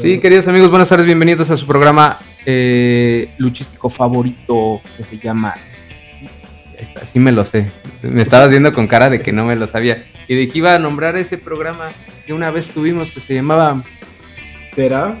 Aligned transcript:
Sí, 0.00 0.20
queridos 0.20 0.46
amigos, 0.46 0.70
buenas 0.70 0.88
tardes, 0.88 1.06
bienvenidos 1.06 1.50
a 1.50 1.56
su 1.56 1.66
programa 1.66 2.18
eh, 2.46 3.34
luchístico 3.38 3.90
favorito 3.90 4.80
que 4.96 5.02
se 5.02 5.18
llama. 5.18 5.56
Esta, 6.76 7.04
sí 7.04 7.18
me 7.18 7.32
lo 7.32 7.44
sé. 7.44 7.68
Me 8.02 8.22
estabas 8.22 8.48
viendo 8.48 8.72
con 8.72 8.86
cara 8.86 9.10
de 9.10 9.20
que 9.20 9.32
no 9.32 9.44
me 9.44 9.56
lo 9.56 9.66
sabía. 9.66 10.06
Y 10.28 10.36
de 10.36 10.46
que 10.46 10.58
iba 10.58 10.72
a 10.72 10.78
nombrar 10.78 11.16
ese 11.16 11.36
programa 11.36 11.88
que 12.26 12.32
una 12.32 12.52
vez 12.52 12.68
tuvimos 12.68 13.10
que 13.10 13.18
se 13.18 13.34
llamaba. 13.34 13.82
¿Será? 14.76 15.18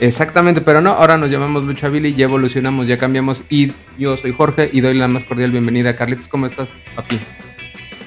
Exactamente, 0.00 0.62
pero 0.62 0.80
no, 0.80 0.92
ahora 0.92 1.18
nos 1.18 1.30
llamamos 1.30 1.64
Lucha 1.64 1.90
Billy, 1.90 2.14
ya 2.14 2.24
evolucionamos, 2.24 2.88
ya 2.88 2.96
cambiamos. 2.96 3.42
Y 3.50 3.72
yo 3.98 4.16
soy 4.16 4.32
Jorge 4.32 4.70
y 4.72 4.80
doy 4.80 4.94
la 4.94 5.08
más 5.08 5.24
cordial 5.24 5.50
bienvenida. 5.50 5.94
Carlitos, 5.94 6.26
¿cómo 6.26 6.46
estás, 6.46 6.70
papi? 6.96 7.20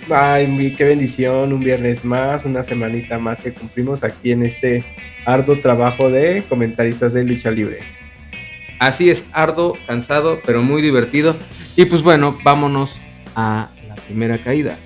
Ay, 0.09 0.75
qué 0.77 0.83
bendición, 0.83 1.53
un 1.53 1.59
viernes 1.61 2.03
más, 2.03 2.45
una 2.45 2.63
semanita 2.63 3.19
más 3.19 3.39
que 3.39 3.53
cumplimos 3.53 4.03
aquí 4.03 4.31
en 4.31 4.43
este 4.43 4.83
arduo 5.25 5.57
trabajo 5.59 6.09
de 6.09 6.43
comentaristas 6.49 7.13
de 7.13 7.23
lucha 7.23 7.51
libre. 7.51 7.79
Así 8.79 9.09
es, 9.09 9.25
arduo, 9.31 9.77
cansado, 9.87 10.41
pero 10.45 10.61
muy 10.61 10.81
divertido. 10.81 11.35
Y 11.75 11.85
pues 11.85 12.01
bueno, 12.01 12.37
vámonos 12.43 12.99
a 13.35 13.69
la 13.87 13.95
primera 13.95 14.37
caída. 14.39 14.77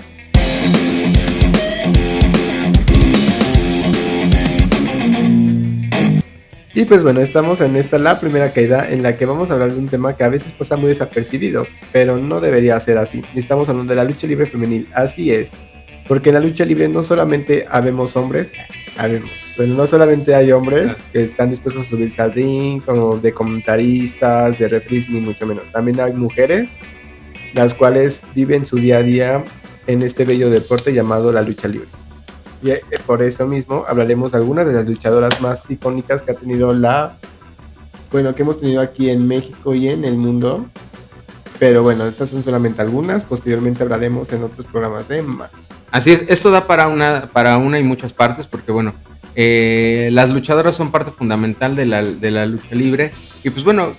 Y 6.77 6.86
pues 6.86 7.02
bueno, 7.02 7.22
estamos 7.22 7.59
en 7.62 7.76
esta 7.76 7.98
la 7.98 8.20
primera 8.20 8.54
caída 8.54 8.88
en 8.88 9.02
la 9.02 9.17
que 9.17 9.26
vamos 9.26 9.49
a 9.49 9.54
hablar 9.54 9.73
de 9.73 9.80
un 9.80 9.88
tema 9.88 10.16
que 10.16 10.23
a 10.23 10.30
veces 10.30 10.54
pasa 10.54 10.77
muy 10.77 10.90
desapercibido, 10.90 11.66
pero 11.91 12.20
no 12.20 12.40
debería 12.40 12.80
ser 12.80 13.00
así. 13.00 13.23
Estamos 13.34 13.67
hablando 13.67 13.94
de 13.94 13.95
la 13.95 14.03
lucha 14.03 14.27
libre 14.27 14.45
femenil, 14.45 14.88
así 14.94 15.34
es. 15.34 15.50
Porque 16.08 16.30
en 16.30 16.36
la 16.36 16.41
lucha 16.41 16.66
libre 16.66 16.88
no 16.88 17.02
solamente 17.02 17.66
habemos 17.72 18.16
hombres, 18.16 18.52
habemos, 18.95 19.31
bueno, 19.58 19.73
no 19.73 19.88
solamente 19.88 20.36
hay 20.36 20.52
hombres 20.52 21.00
que 21.12 21.23
están 21.23 21.50
dispuestos 21.50 21.88
a 21.88 21.90
subirse 21.90 22.22
al 22.22 22.34
ring, 22.34 22.80
como 22.84 23.17
de 23.17 23.34
comentaristas, 23.34 24.59
de 24.59 24.67
referees, 24.67 25.09
ni 25.09 25.19
mucho 25.19 25.47
menos. 25.47 25.72
También 25.72 26.00
hay 26.00 26.14
mujeres, 26.14 26.69
las 27.56 27.73
cuales 27.73 28.22
viven 28.36 28.67
su 28.67 28.75
día 28.75 28.97
a 29.00 29.02
día 29.02 29.44
en 29.88 30.03
este 30.03 30.25
bello 30.25 30.52
deporte 30.52 30.94
llamado 30.94 31.31
la 31.31 31.41
lucha 31.41 31.67
libre. 31.67 31.88
Y 32.61 32.72
eh, 32.72 32.81
por 33.05 33.22
eso 33.22 33.45
mismo 33.45 33.86
hablaremos 33.88 34.31
de 34.31 34.38
algunas 34.38 34.66
de 34.66 34.73
las 34.73 34.88
luchadoras 34.88 35.41
más 35.41 35.69
icónicas 35.69 36.22
que 36.22 36.31
ha 36.31 36.36
tenido 36.36 36.73
la, 36.73 37.17
bueno, 38.11 38.33
que 38.33 38.41
hemos 38.41 38.59
tenido 38.59 38.81
aquí 38.81 39.09
en 39.09 39.27
México 39.27 39.75
y 39.75 39.89
en 39.89 40.05
el 40.05 40.16
mundo. 40.16 40.66
Pero 41.59 41.83
bueno, 41.83 42.05
estas 42.05 42.30
son 42.30 42.44
solamente 42.44 42.81
algunas. 42.81 43.25
Posteriormente 43.25 43.83
hablaremos 43.83 44.31
en 44.31 44.44
otros 44.44 44.67
programas 44.67 45.08
de 45.08 45.22
más. 45.22 45.52
Así 45.91 46.11
es, 46.11 46.25
esto 46.28 46.52
da 46.52 46.67
para 46.67 46.88
una, 46.88 47.30
para 47.31 47.58
una 47.58 47.80
y 47.80 47.83
muchas 47.83 48.13
partes, 48.13 48.45
porque 48.45 48.72
bueno, 48.72 48.94
eh, 49.35 50.09
las 50.11 50.30
luchadoras 50.30 50.75
son 50.75 50.91
parte 50.91 51.11
fundamental 51.11 51.75
de 51.75 51.85
la, 51.85 52.03
de 52.03 52.31
la 52.31 52.45
lucha 52.45 52.75
libre. 52.75 53.11
Y 53.44 53.50
pues 53.50 53.63
bueno, 53.63 53.95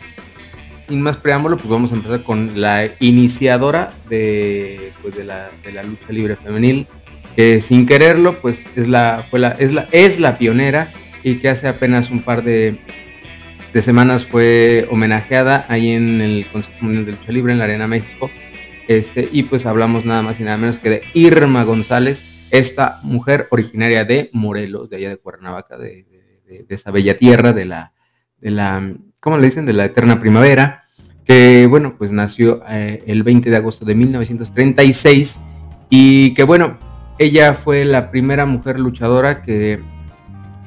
sin 0.88 1.02
más 1.02 1.16
preámbulo, 1.16 1.56
pues 1.56 1.68
vamos 1.68 1.92
a 1.92 1.96
empezar 1.96 2.22
con 2.22 2.60
la 2.60 2.90
iniciadora 3.00 3.92
de, 4.08 4.92
pues 5.02 5.14
de, 5.14 5.24
la, 5.24 5.50
de 5.62 5.72
la 5.72 5.82
lucha 5.82 6.10
libre 6.10 6.36
femenil, 6.36 6.86
sin 7.60 7.86
quererlo, 7.86 8.40
pues 8.40 8.64
es 8.74 8.88
la, 8.88 9.24
fue 9.30 9.38
la, 9.38 9.50
es 9.50 9.72
la, 9.72 9.88
es 9.92 10.18
la 10.18 10.38
pionera 10.38 10.90
y 11.22 11.36
que 11.36 11.48
hace 11.48 11.68
apenas 11.68 12.10
un 12.10 12.22
par 12.22 12.42
de, 12.42 12.78
semanas 13.80 14.24
fue 14.24 14.88
homenajeada 14.90 15.64
ahí 15.68 15.92
en 15.92 16.20
el 16.20 16.46
Consejo 16.50 16.78
Mundial 16.80 17.04
de 17.04 17.12
Lucha 17.12 17.30
Libre 17.30 17.52
en 17.52 17.58
la 17.58 17.64
Arena 17.64 17.86
México. 17.86 18.28
Este, 18.88 19.28
y 19.30 19.44
pues 19.44 19.66
hablamos 19.66 20.04
nada 20.04 20.20
más 20.22 20.40
y 20.40 20.42
nada 20.42 20.56
menos 20.56 20.80
que 20.80 20.90
de 20.90 21.02
Irma 21.14 21.62
González, 21.62 22.24
esta 22.50 22.98
mujer 23.04 23.46
originaria 23.52 24.04
de 24.04 24.30
Morelos, 24.32 24.90
de 24.90 24.96
allá 24.96 25.10
de 25.10 25.18
Cuernavaca, 25.18 25.78
de, 25.78 26.06
esa 26.68 26.90
bella 26.90 27.16
tierra 27.18 27.52
de 27.52 27.66
la, 27.66 27.92
de 28.40 28.50
la, 28.50 28.94
¿cómo 29.20 29.38
le 29.38 29.44
dicen? 29.44 29.64
De 29.64 29.74
la 29.74 29.84
eterna 29.84 30.18
primavera, 30.18 30.82
que 31.24 31.68
bueno, 31.68 31.94
pues 31.96 32.10
nació 32.10 32.62
eh, 32.68 33.04
el 33.06 33.22
20 33.22 33.48
de 33.48 33.56
agosto 33.56 33.84
de 33.84 33.94
1936 33.94 35.38
y 35.90 36.34
que 36.34 36.42
bueno, 36.42 36.78
ella 37.18 37.54
fue 37.54 37.84
la 37.84 38.10
primera 38.10 38.46
mujer 38.46 38.78
luchadora 38.78 39.42
que, 39.42 39.80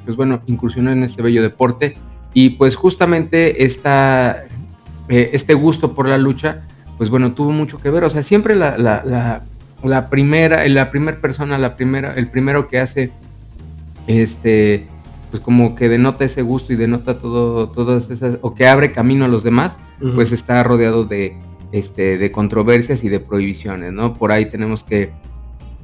pues 0.05 0.17
bueno, 0.17 0.41
incursionó 0.47 0.91
en 0.91 1.03
este 1.03 1.21
bello 1.21 1.41
deporte 1.41 1.95
y 2.33 2.51
pues 2.51 2.75
justamente 2.75 3.63
esta, 3.63 4.43
eh, 5.09 5.29
este 5.33 5.53
gusto 5.53 5.93
por 5.93 6.07
la 6.07 6.17
lucha, 6.17 6.61
pues 6.97 7.09
bueno, 7.09 7.33
tuvo 7.33 7.51
mucho 7.51 7.79
que 7.79 7.89
ver. 7.89 8.03
O 8.03 8.09
sea, 8.09 8.23
siempre 8.23 8.55
la, 8.55 8.77
la, 8.77 9.41
la, 9.83 10.09
primera, 10.09 10.67
la 10.67 10.91
primera 10.91 11.17
persona, 11.19 11.57
la 11.57 11.75
primera, 11.75 12.13
el 12.13 12.27
primero 12.27 12.67
que 12.67 12.79
hace, 12.79 13.11
este, 14.07 14.87
pues 15.29 15.41
como 15.41 15.75
que 15.75 15.89
denota 15.89 16.25
ese 16.25 16.41
gusto 16.41 16.73
y 16.73 16.75
denota 16.75 17.19
todo, 17.19 17.69
todas 17.69 18.09
esas, 18.09 18.39
o 18.41 18.53
que 18.53 18.67
abre 18.67 18.91
camino 18.91 19.25
a 19.25 19.29
los 19.29 19.43
demás, 19.43 19.77
pues 20.15 20.31
está 20.31 20.63
rodeado 20.63 21.05
de, 21.05 21.37
este, 21.71 22.17
de 22.17 22.31
controversias 22.31 23.03
y 23.03 23.09
de 23.09 23.19
prohibiciones, 23.19 23.93
¿no? 23.93 24.15
Por 24.15 24.31
ahí 24.31 24.47
tenemos 24.47 24.83
que 24.83 25.11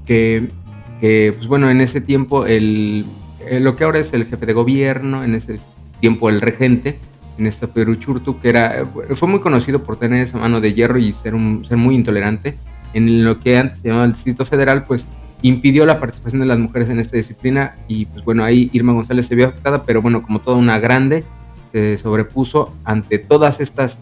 que, 0.08 0.50
pues 1.02 1.48
bueno, 1.48 1.70
en 1.70 1.82
ese 1.82 2.02
tiempo 2.02 2.46
el, 2.46 3.06
eh, 3.46 3.60
lo 3.60 3.76
que 3.76 3.84
ahora 3.84 4.00
es 4.00 4.14
el 4.14 4.26
jefe 4.26 4.46
de 4.46 4.54
gobierno, 4.54 5.24
en 5.24 5.36
ese 5.36 5.60
tiempo 6.00 6.30
el 6.30 6.42
regente, 6.42 6.98
en 7.38 7.46
esta 7.46 7.68
Peruchurtu, 7.68 8.40
que 8.40 8.50
era, 8.50 8.88
fue 9.16 9.28
muy 9.28 9.40
conocido 9.40 9.84
por 9.84 9.98
tener 9.98 10.24
esa 10.24 10.38
mano 10.38 10.60
de 10.60 10.74
hierro 10.74 10.98
y 10.98 11.14
ser, 11.14 11.36
un, 11.36 11.64
ser 11.66 11.78
muy 11.78 11.96
intolerante, 11.96 12.58
en 12.94 13.24
lo 13.24 13.40
que 13.40 13.58
antes 13.58 13.80
se 13.80 13.90
llamaba 13.90 14.06
el 14.06 14.14
Distrito 14.14 14.44
Federal, 14.46 14.86
pues 14.86 15.06
impidió 15.44 15.86
la 15.86 16.00
participación 16.00 16.42
de 16.42 16.48
las 16.48 16.58
mujeres 16.58 16.90
en 16.90 17.00
esta 17.00 17.16
disciplina 17.16 17.76
y 17.88 18.08
pues 18.08 18.26
bueno, 18.26 18.44
ahí 18.44 18.72
Irma 18.74 18.94
González 18.94 19.28
se 19.28 19.36
vio 19.36 19.48
afectada, 19.48 19.84
pero 19.84 20.02
bueno, 20.02 20.24
como 20.24 20.42
toda 20.42 20.58
una 20.58 20.80
grande, 20.80 21.24
se 21.72 21.98
sobrepuso 22.00 22.74
ante 22.86 23.20
todas 23.20 23.60
estas 23.60 24.00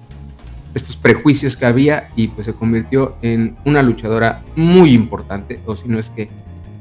estos 0.75 0.95
prejuicios 0.97 1.57
que 1.57 1.65
había 1.65 2.09
y 2.15 2.27
pues 2.27 2.45
se 2.45 2.53
convirtió 2.53 3.15
en 3.21 3.55
una 3.65 3.81
luchadora 3.81 4.43
muy 4.55 4.93
importante, 4.93 5.59
o 5.65 5.75
si 5.75 5.87
no 5.87 5.97
es 5.97 6.09
que, 6.11 6.29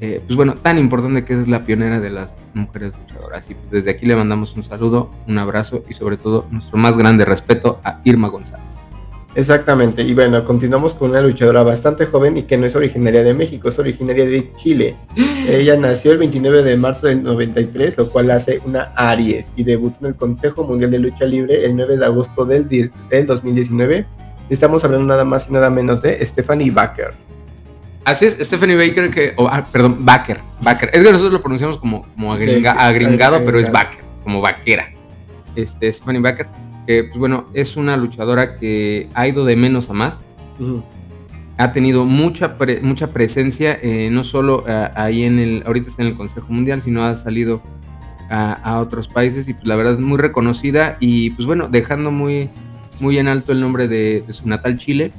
eh, 0.00 0.20
pues 0.26 0.36
bueno, 0.36 0.56
tan 0.56 0.78
importante 0.78 1.24
que 1.24 1.40
es 1.40 1.48
la 1.48 1.64
pionera 1.64 2.00
de 2.00 2.10
las 2.10 2.36
mujeres 2.52 2.92
luchadoras. 2.98 3.48
Y 3.48 3.54
pues 3.54 3.70
desde 3.70 3.90
aquí 3.90 4.04
le 4.04 4.16
mandamos 4.16 4.54
un 4.56 4.64
saludo, 4.64 5.10
un 5.26 5.38
abrazo 5.38 5.84
y 5.88 5.94
sobre 5.94 6.16
todo 6.16 6.46
nuestro 6.50 6.76
más 6.76 6.96
grande 6.96 7.24
respeto 7.24 7.80
a 7.84 8.00
Irma 8.04 8.28
González. 8.28 8.73
Exactamente, 9.36 10.02
y 10.02 10.14
bueno, 10.14 10.44
continuamos 10.44 10.94
con 10.94 11.10
una 11.10 11.20
luchadora 11.20 11.64
bastante 11.64 12.06
joven 12.06 12.36
y 12.36 12.44
que 12.44 12.56
no 12.56 12.66
es 12.66 12.76
originaria 12.76 13.24
de 13.24 13.34
México, 13.34 13.68
es 13.68 13.78
originaria 13.80 14.24
de 14.24 14.52
Chile. 14.56 14.96
Ella 15.48 15.76
nació 15.76 16.12
el 16.12 16.18
29 16.18 16.62
de 16.62 16.76
marzo 16.76 17.08
del 17.08 17.24
93, 17.24 17.98
lo 17.98 18.08
cual 18.08 18.30
hace 18.30 18.60
una 18.64 18.92
Aries, 18.94 19.52
y 19.56 19.64
debutó 19.64 19.96
en 20.02 20.06
el 20.06 20.14
Consejo 20.14 20.62
Mundial 20.62 20.92
de 20.92 21.00
Lucha 21.00 21.24
Libre 21.24 21.64
el 21.64 21.74
9 21.74 21.96
de 21.96 22.04
agosto 22.04 22.44
del, 22.44 22.68
del 22.68 23.26
2019. 23.26 24.06
Estamos 24.50 24.84
hablando 24.84 25.06
nada 25.06 25.24
más 25.24 25.48
y 25.48 25.52
nada 25.52 25.68
menos 25.68 26.00
de 26.00 26.24
Stephanie 26.24 26.70
Baker. 26.70 27.12
Así 28.04 28.26
es, 28.26 28.36
Stephanie 28.40 28.76
Baker, 28.76 29.10
que, 29.10 29.34
ah, 29.38 29.64
perdón, 29.72 30.04
Baker, 30.04 30.38
Baker. 30.60 30.90
Es 30.92 31.02
que 31.02 31.10
nosotros 31.10 31.32
lo 31.32 31.40
pronunciamos 31.40 31.78
como, 31.78 32.02
como 32.14 32.32
agringado, 32.32 33.44
pero 33.44 33.58
es 33.58 33.72
Baker, 33.72 34.00
como 34.22 34.40
vaquera. 34.40 34.92
Este, 35.56 35.90
Stephanie 35.90 36.20
Baker 36.20 36.46
que 36.86 37.04
pues 37.04 37.18
bueno, 37.18 37.46
es 37.54 37.76
una 37.76 37.96
luchadora 37.96 38.56
que 38.56 39.08
ha 39.14 39.26
ido 39.26 39.44
de 39.44 39.56
menos 39.56 39.90
a 39.90 39.94
más. 39.94 40.20
Ha 41.56 41.72
tenido 41.72 42.04
mucha, 42.04 42.56
mucha 42.82 43.10
presencia, 43.10 43.78
eh, 43.82 44.08
no 44.10 44.24
solo 44.24 44.64
eh, 44.66 44.90
ahí 44.94 45.22
en 45.22 45.38
el, 45.38 45.62
ahorita 45.66 45.88
está 45.88 46.02
en 46.02 46.08
el 46.08 46.14
Consejo 46.14 46.48
Mundial, 46.50 46.80
sino 46.80 47.04
ha 47.04 47.14
salido 47.16 47.62
a, 48.28 48.80
otros 48.80 49.06
países 49.06 49.48
y 49.48 49.54
pues 49.54 49.66
la 49.66 49.76
verdad 49.76 49.94
es 49.94 50.00
muy 50.00 50.18
reconocida 50.18 50.96
y 50.98 51.30
pues 51.30 51.46
bueno, 51.46 51.68
dejando 51.68 52.10
muy, 52.10 52.50
muy 53.00 53.18
en 53.18 53.28
alto 53.28 53.52
el 53.52 53.60
nombre 53.60 53.86
de, 53.86 54.24
su 54.30 54.48
natal 54.48 54.78
Chile. 54.78 55.12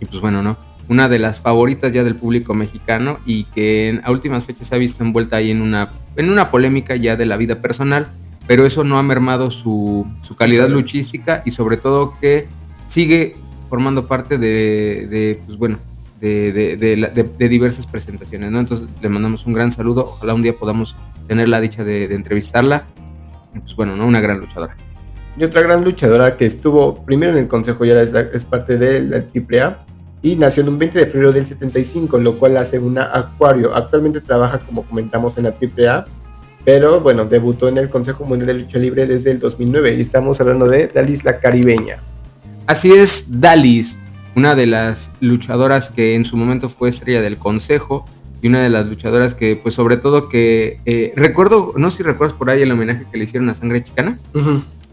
Y 0.00 0.06
pues 0.06 0.20
bueno, 0.20 0.42
¿no? 0.42 0.56
Una 0.88 1.08
de 1.08 1.18
las 1.18 1.40
favoritas 1.40 1.92
ya 1.92 2.02
del 2.02 2.16
público 2.16 2.52
mexicano 2.54 3.18
y 3.24 3.44
que 3.44 3.88
en, 3.88 4.00
a 4.04 4.10
últimas 4.10 4.44
fechas 4.44 4.66
se 4.66 4.74
ha 4.74 4.78
visto 4.78 5.04
envuelta 5.04 5.36
ahí 5.36 5.50
en 5.50 5.62
una, 5.62 5.90
en 6.16 6.30
una 6.30 6.50
polémica 6.50 6.96
ya 6.96 7.16
de 7.16 7.26
la 7.26 7.36
vida 7.36 7.60
personal 7.60 8.08
pero 8.46 8.66
eso 8.66 8.84
no 8.84 8.98
ha 8.98 9.02
mermado 9.02 9.50
su, 9.50 10.06
calidad 10.36 10.68
luchística 10.68 11.42
y 11.44 11.50
sobre 11.50 11.76
todo 11.76 12.14
que 12.20 12.48
sigue 12.88 13.36
formando 13.68 14.06
parte 14.06 14.38
de, 14.38 15.40
pues 15.46 15.58
bueno, 15.58 15.78
de, 16.20 17.48
diversas 17.48 17.86
presentaciones, 17.86 18.50
¿no? 18.50 18.60
Entonces 18.60 18.88
le 19.00 19.08
mandamos 19.08 19.46
un 19.46 19.52
gran 19.52 19.72
saludo, 19.72 20.04
ojalá 20.04 20.34
un 20.34 20.42
día 20.42 20.52
podamos 20.52 20.96
tener 21.28 21.48
la 21.48 21.60
dicha 21.60 21.84
de, 21.84 22.04
entrevistarla, 22.14 22.84
pues 23.52 23.76
bueno, 23.76 23.96
¿no? 23.96 24.06
Una 24.06 24.20
gran 24.20 24.40
luchadora. 24.40 24.76
Y 25.38 25.44
otra 25.44 25.62
gran 25.62 25.84
luchadora 25.84 26.36
que 26.36 26.46
estuvo 26.46 27.04
primero 27.04 27.32
en 27.32 27.38
el 27.38 27.48
Consejo 27.48 27.84
y 27.84 27.90
ahora 27.90 28.02
es, 28.02 28.44
parte 28.44 28.76
de 28.76 29.00
la 29.00 29.18
AAA 29.18 29.78
y 30.22 30.36
nació 30.36 30.64
en 30.64 30.70
un 30.70 30.78
20 30.78 30.98
de 30.98 31.06
febrero 31.06 31.32
del 31.32 31.46
75, 31.46 32.18
lo 32.18 32.34
cual 32.34 32.56
hace 32.56 32.78
una 32.78 33.10
Acuario. 33.16 33.74
Actualmente 33.74 34.20
trabaja, 34.20 34.58
como 34.58 34.82
comentamos, 34.82 35.38
en 35.38 35.44
la 35.44 35.50
AAA 35.50 36.04
pero 36.64 37.00
bueno, 37.00 37.24
debutó 37.24 37.68
en 37.68 37.78
el 37.78 37.88
Consejo 37.88 38.24
Mundial 38.24 38.48
de 38.48 38.54
Lucha 38.54 38.78
Libre 38.78 39.06
desde 39.06 39.30
el 39.30 39.38
2009 39.38 39.94
y 39.96 40.00
estamos 40.00 40.40
hablando 40.40 40.68
de 40.68 40.88
Dalis 40.88 41.24
la 41.24 41.40
Caribeña. 41.40 41.98
Así 42.66 42.92
es, 42.92 43.40
Dalis, 43.40 43.96
una 44.36 44.54
de 44.54 44.66
las 44.66 45.10
luchadoras 45.20 45.90
que 45.90 46.14
en 46.14 46.24
su 46.24 46.36
momento 46.36 46.68
fue 46.68 46.88
estrella 46.88 47.20
del 47.20 47.36
Consejo, 47.36 48.06
y 48.42 48.48
una 48.48 48.62
de 48.62 48.70
las 48.70 48.86
luchadoras 48.86 49.34
que, 49.34 49.56
pues 49.56 49.74
sobre 49.74 49.96
todo 49.96 50.28
que 50.28 50.80
eh, 50.86 51.12
recuerdo, 51.16 51.74
no 51.76 51.90
sé 51.90 51.98
si 51.98 52.02
recuerdas 52.02 52.36
por 52.36 52.50
ahí 52.50 52.62
el 52.62 52.72
homenaje 52.72 53.04
que 53.10 53.18
le 53.18 53.24
hicieron 53.24 53.50
a 53.50 53.54
Sangre 53.54 53.84
Chicana, 53.84 54.18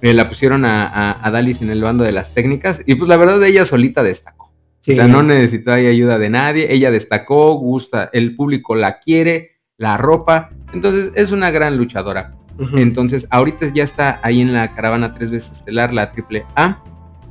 eh, 0.02 0.14
la 0.14 0.28
pusieron 0.28 0.66
a, 0.66 1.18
a, 1.22 1.32
Dalis 1.32 1.62
en 1.62 1.70
el 1.70 1.82
bando 1.82 2.04
de 2.04 2.12
las 2.12 2.34
técnicas 2.34 2.82
y 2.86 2.96
pues 2.96 3.08
la 3.08 3.18
verdad 3.18 3.42
ella 3.44 3.66
solita 3.66 4.04
destacó. 4.04 4.52
O 4.90 4.94
sea, 4.94 5.08
no 5.08 5.22
necesitó 5.22 5.74
ayuda 5.74 6.18
de 6.18 6.30
nadie, 6.30 6.74
ella 6.74 6.92
destacó, 6.92 7.56
gusta, 7.56 8.10
el 8.14 8.36
público 8.36 8.74
la 8.74 9.00
quiere, 9.00 9.57
la 9.78 9.98
ropa, 9.98 10.50
entonces 10.74 11.12
es 11.16 11.32
una 11.32 11.52
gran 11.52 11.78
luchadora. 11.78 12.34
Entonces, 12.76 13.28
ahorita 13.30 13.68
ya 13.68 13.84
está 13.84 14.20
ahí 14.24 14.42
en 14.42 14.52
la 14.52 14.74
caravana 14.74 15.14
tres 15.14 15.30
veces 15.30 15.60
estelar, 15.60 15.94
la 15.94 16.12
triple 16.12 16.44
A. 16.56 16.80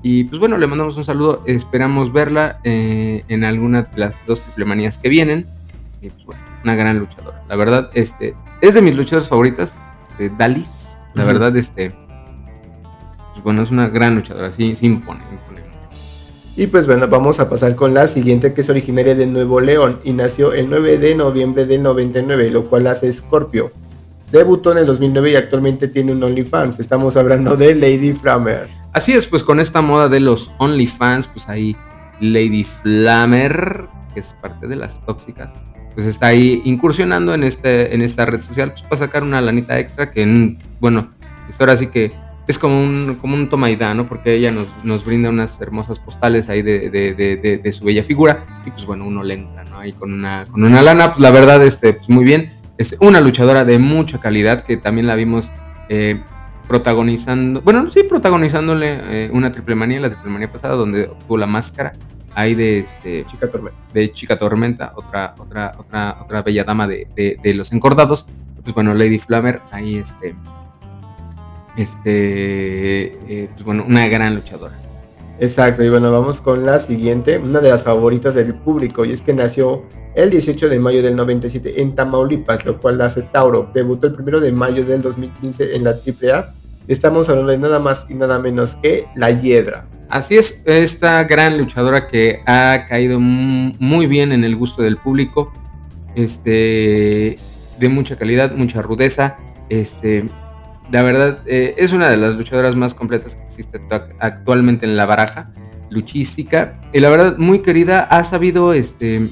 Y 0.03 0.23
pues 0.25 0.39
bueno, 0.39 0.57
le 0.57 0.69
mandamos 0.69 0.97
un 0.97 1.05
saludo. 1.05 1.43
Esperamos 1.47 2.13
verla 2.13 2.61
eh, 2.63 3.25
en 3.27 3.43
alguna 3.43 3.83
de 3.83 3.99
las 3.99 4.15
dos 4.29 4.41
triple 4.41 4.67
manías 4.67 4.99
que 4.99 5.09
vienen. 5.09 5.45
Y 6.01 6.11
pues 6.11 6.27
bueno, 6.27 6.43
una 6.63 6.77
gran 6.77 7.01
luchadora. 7.01 7.43
La 7.49 7.57
verdad, 7.57 7.91
este, 7.95 8.37
es 8.61 8.75
de 8.75 8.83
mis 8.83 8.95
luchadoras 8.95 9.29
favoritas, 9.29 9.75
este, 10.11 10.31
Dalis. 10.39 10.97
La 11.15 11.25
verdad, 11.25 11.57
este, 11.57 11.93
pues 13.33 13.43
bueno, 13.43 13.63
es 13.63 13.71
una 13.73 13.89
gran 13.89 14.15
luchadora, 14.15 14.53
sí, 14.53 14.77
sí 14.77 14.87
impone, 14.87 15.23
impone. 15.33 15.66
Y 16.59 16.69
pues 16.69 16.87
bueno, 16.87 17.07
vamos 17.07 17.39
a 17.39 17.51
pasar 17.51 17.77
con 17.77 17.93
la 17.93 18.07
siguiente 18.07 18.55
que 18.55 18.63
es 18.63 18.71
originaria 18.71 19.15
de 19.15 19.27
Nuevo 19.27 19.61
León 19.61 20.01
y 20.05 20.13
nació 20.13 20.55
el 20.55 20.71
9 20.71 20.97
de 20.97 21.15
noviembre 21.15 21.67
del 21.67 21.83
99, 21.83 22.51
lo 22.51 22.65
cual 22.71 22.87
hace 22.87 23.13
Scorpio. 23.13 23.71
Debutó 24.33 24.73
en 24.73 24.79
el 24.79 24.87
2009 24.87 25.33
y 25.33 25.37
actualmente 25.37 25.87
tiene 25.87 26.13
un 26.13 26.23
OnlyFans. 26.23 26.81
Estamos 26.81 27.15
hablando 27.19 27.57
de 27.57 27.75
Lady 27.75 28.15
Flammer. 28.15 28.71
Así 28.95 29.13
es, 29.13 29.27
pues 29.27 29.45
con 29.45 29.61
esta 29.61 29.83
moda 29.83 30.09
de 30.09 30.21
los 30.21 30.51
OnlyFans, 30.57 31.27
pues 31.27 31.47
ahí 31.51 31.77
Lady 32.21 32.65
Flammer, 32.65 33.87
que 34.15 34.21
es 34.21 34.35
parte 34.41 34.67
de 34.67 34.77
las 34.77 35.05
tóxicas, 35.05 35.53
pues 35.95 36.07
está 36.07 36.29
ahí 36.29 36.63
incursionando 36.65 37.35
en 37.35 37.45
este 37.45 37.95
en 37.95 38.01
esta 38.01 38.25
red 38.25 38.41
social 38.41 38.73
pues 38.73 38.83
para 38.83 38.97
sacar 38.97 39.23
una 39.23 39.43
lanita 39.43 39.79
extra 39.79 40.11
que, 40.11 40.57
bueno, 40.81 41.11
esto 41.51 41.65
ahora 41.65 41.77
sí 41.77 41.89
que 41.89 42.13
es 42.49 42.59
como 42.59 42.81
un, 42.83 43.17
como 43.21 43.35
un 43.35 43.49
toma 43.49 43.71
y 43.71 43.77
da, 43.77 43.95
¿no? 43.95 44.09
Porque 44.09 44.35
ella 44.35 44.53
nos, 44.53 44.69
nos 44.85 45.05
brinda 45.05 45.29
unas 45.29 45.61
hermosas 45.61 45.99
postales 45.99 46.49
ahí 46.49 46.63
de, 46.63 46.91
de, 46.91 47.15
de, 47.15 47.59
de, 47.59 47.73
su 47.73 47.85
bella 47.85 48.03
figura 48.03 48.47
y 48.65 48.71
pues 48.71 48.87
bueno, 48.87 49.07
uno 49.07 49.23
le 49.23 49.35
entra, 49.35 49.65
¿no? 49.65 49.79
Ahí 49.79 49.93
con 49.93 50.13
una, 50.13 50.47
con 50.47 50.65
una 50.65 50.83
lana, 50.83 51.09
pues 51.09 51.21
la 51.21 51.31
verdad, 51.31 51.65
este, 51.65 51.95
pues 51.95 52.09
muy 52.09 52.25
bien 52.25 52.57
es 52.79 52.97
una 53.01 53.21
luchadora 53.21 53.65
de 53.65 53.79
mucha 53.79 54.19
calidad 54.19 54.65
que 54.65 54.77
también 54.77 55.07
la 55.07 55.15
vimos 55.15 55.51
eh, 55.89 56.23
protagonizando, 56.69 57.61
bueno, 57.63 57.89
sí, 57.89 58.03
protagonizándole 58.03 59.27
eh, 59.27 59.31
una 59.33 59.53
triple 59.53 59.75
manía, 59.75 60.01
la 60.01 60.11
triple 60.11 60.31
manía 60.31 60.51
pasada, 60.51 60.75
donde 60.75 61.11
tuvo 61.27 61.39
la 61.39 61.47
máscara 61.47 61.93
ahí 62.35 62.55
de 62.55 62.81
este 62.81 63.25
Chica 63.27 63.49
Tormenta, 63.49 63.79
de 63.95 64.13
Chica 64.13 64.39
Tormenta, 64.39 64.93
otra, 64.97 65.35
otra, 65.39 65.73
otra, 65.79 66.19
otra 66.23 66.43
bella 66.43 66.65
dama 66.65 66.87
de, 66.87 67.07
de, 67.15 67.55
los 67.55 67.73
encordados. 67.73 68.27
Pues 68.63 68.75
bueno, 68.75 68.95
Lady 68.95 69.19
Flammer, 69.19 69.63
ahí 69.71 69.97
este, 69.97 70.35
este, 71.77 73.13
eh, 73.29 73.49
pues 73.53 73.65
bueno, 73.65 73.85
una 73.87 74.07
gran 74.09 74.35
luchadora. 74.35 74.75
Exacto, 75.39 75.85
y 75.85 75.91
bueno, 75.91 76.11
vamos 76.11 76.41
con 76.41 76.65
la 76.65 76.79
siguiente, 76.79 77.39
una 77.39 77.61
de 77.61 77.69
las 77.69 77.83
favoritas 77.83 78.35
del 78.35 78.55
público, 78.55 79.05
y 79.05 79.13
es 79.13 79.21
que 79.21 79.35
nació 79.35 79.85
el 80.15 80.31
18 80.31 80.71
de 80.71 80.79
mayo 80.79 81.03
del 81.03 81.15
97 81.15 81.81
en 81.81 81.95
Tamaulipas, 81.95 82.65
lo 82.65 82.81
cual 82.81 83.01
hace 83.03 83.23
Tauro. 83.23 83.71
Debutó 83.75 84.07
el 84.07 84.15
1 84.19 84.41
de 84.41 84.51
mayo 84.51 84.85
del 84.85 85.03
2015 85.03 85.77
en 85.77 85.85
la 85.85 85.91
AAA. 85.91 86.55
Estamos 86.89 87.29
hablando 87.29 87.53
de 87.53 87.59
nada 87.59 87.79
más 87.81 88.07
y 88.09 88.15
nada 88.15 88.39
menos 88.39 88.77
que 88.77 89.07
La 89.15 89.31
Hiedra. 89.31 89.87
Así 90.09 90.37
es, 90.37 90.63
esta 90.67 91.25
gran 91.25 91.59
luchadora 91.59 92.09
que 92.09 92.41
ha 92.47 92.87
caído 92.89 93.21
muy 93.21 94.07
bien 94.07 94.33
en 94.33 94.45
el 94.45 94.57
gusto 94.57 94.83
del 94.83 94.97
público, 94.97 95.53
este, 96.15 97.37
de 97.79 97.89
mucha 97.91 98.17
calidad, 98.17 98.53
mucha 98.53 98.81
rudeza, 98.81 99.37
este, 99.69 100.25
la 100.91 101.03
verdad, 101.03 101.41
eh, 101.47 101.75
es 101.79 101.93
una 101.93 102.09
de 102.09 102.17
las 102.17 102.37
luchadoras 102.37 102.77
más 102.77 102.95
completas 102.95 103.35
que 103.35 103.43
existe 103.45 103.81
actualmente 104.21 104.87
en 104.87 104.97
la 104.97 105.07
baraja 105.07 105.51
luchística. 105.91 106.81
Y 106.93 107.01
la 107.01 107.11
verdad, 107.11 107.37
muy 107.39 107.61
querida, 107.61 108.03
ha 108.03 108.25
sabido, 108.25 108.73
este, 108.73 109.29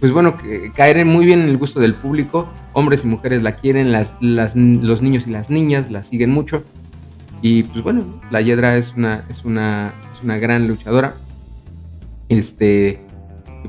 pues 0.00 0.12
bueno, 0.12 0.36
caer 0.74 1.04
muy 1.04 1.26
bien 1.26 1.40
en 1.40 1.48
el 1.48 1.56
gusto 1.56 1.80
del 1.80 1.94
público. 1.94 2.48
Hombres 2.72 3.04
y 3.04 3.08
mujeres 3.08 3.42
la 3.42 3.56
quieren, 3.56 3.92
las, 3.92 4.14
las, 4.20 4.54
los 4.54 5.02
niños 5.02 5.26
y 5.26 5.30
las 5.30 5.50
niñas 5.50 5.90
la 5.90 6.02
siguen 6.02 6.30
mucho. 6.30 6.62
Y 7.42 7.64
pues 7.64 7.82
bueno, 7.82 8.20
la 8.30 8.40
Yedra 8.40 8.76
es 8.76 8.94
una, 8.96 9.24
es 9.28 9.44
una, 9.44 9.92
es 10.14 10.22
una 10.22 10.38
gran 10.38 10.68
luchadora. 10.68 11.14
Este, 12.28 13.00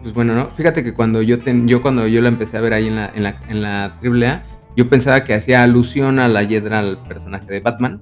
pues 0.01 0.13
bueno, 0.13 0.35
¿no? 0.35 0.49
Fíjate 0.49 0.83
que 0.83 0.93
cuando 0.93 1.21
yo, 1.21 1.39
ten, 1.39 1.67
yo 1.67 1.81
cuando 1.81 2.07
yo 2.07 2.21
la 2.21 2.29
empecé 2.29 2.57
a 2.57 2.61
ver 2.61 2.73
ahí 2.73 2.87
en 2.87 2.95
la, 2.95 3.11
en 3.13 3.23
la, 3.23 3.41
en 3.49 3.61
la 3.61 3.97
AAA, 4.03 4.43
yo 4.75 4.87
pensaba 4.87 5.23
que 5.23 5.33
hacía 5.33 5.63
alusión 5.63 6.19
a 6.19 6.27
la 6.27 6.43
Hiedra 6.43 6.79
al 6.79 7.03
personaje 7.03 7.45
de 7.51 7.59
Batman, 7.59 8.01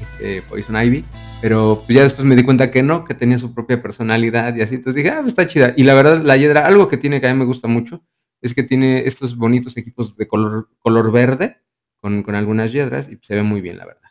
este, 0.00 0.42
Poison 0.42 0.76
Ivy, 0.76 1.04
pero 1.40 1.82
pues 1.86 1.96
ya 1.96 2.02
después 2.02 2.24
me 2.26 2.36
di 2.36 2.42
cuenta 2.42 2.70
que 2.70 2.82
no, 2.82 3.04
que 3.04 3.14
tenía 3.14 3.38
su 3.38 3.54
propia 3.54 3.82
personalidad 3.82 4.54
y 4.56 4.62
así, 4.62 4.76
entonces 4.76 5.02
dije, 5.02 5.14
ah, 5.14 5.20
pues 5.20 5.32
está 5.32 5.46
chida. 5.46 5.74
Y 5.76 5.82
la 5.82 5.94
verdad, 5.94 6.22
la 6.22 6.36
Hiedra, 6.36 6.66
algo 6.66 6.88
que 6.88 6.96
tiene 6.96 7.20
que 7.20 7.28
a 7.28 7.32
mí 7.32 7.38
me 7.38 7.44
gusta 7.44 7.68
mucho, 7.68 8.02
es 8.40 8.54
que 8.54 8.62
tiene 8.62 9.06
estos 9.06 9.36
bonitos 9.36 9.76
equipos 9.76 10.16
de 10.16 10.26
color, 10.26 10.68
color 10.78 11.12
verde, 11.12 11.58
con, 12.00 12.22
con 12.22 12.34
algunas 12.34 12.72
Hiedras, 12.72 13.08
y 13.08 13.18
se 13.22 13.34
ve 13.34 13.42
muy 13.42 13.60
bien, 13.60 13.78
la 13.78 13.86
verdad. 13.86 14.04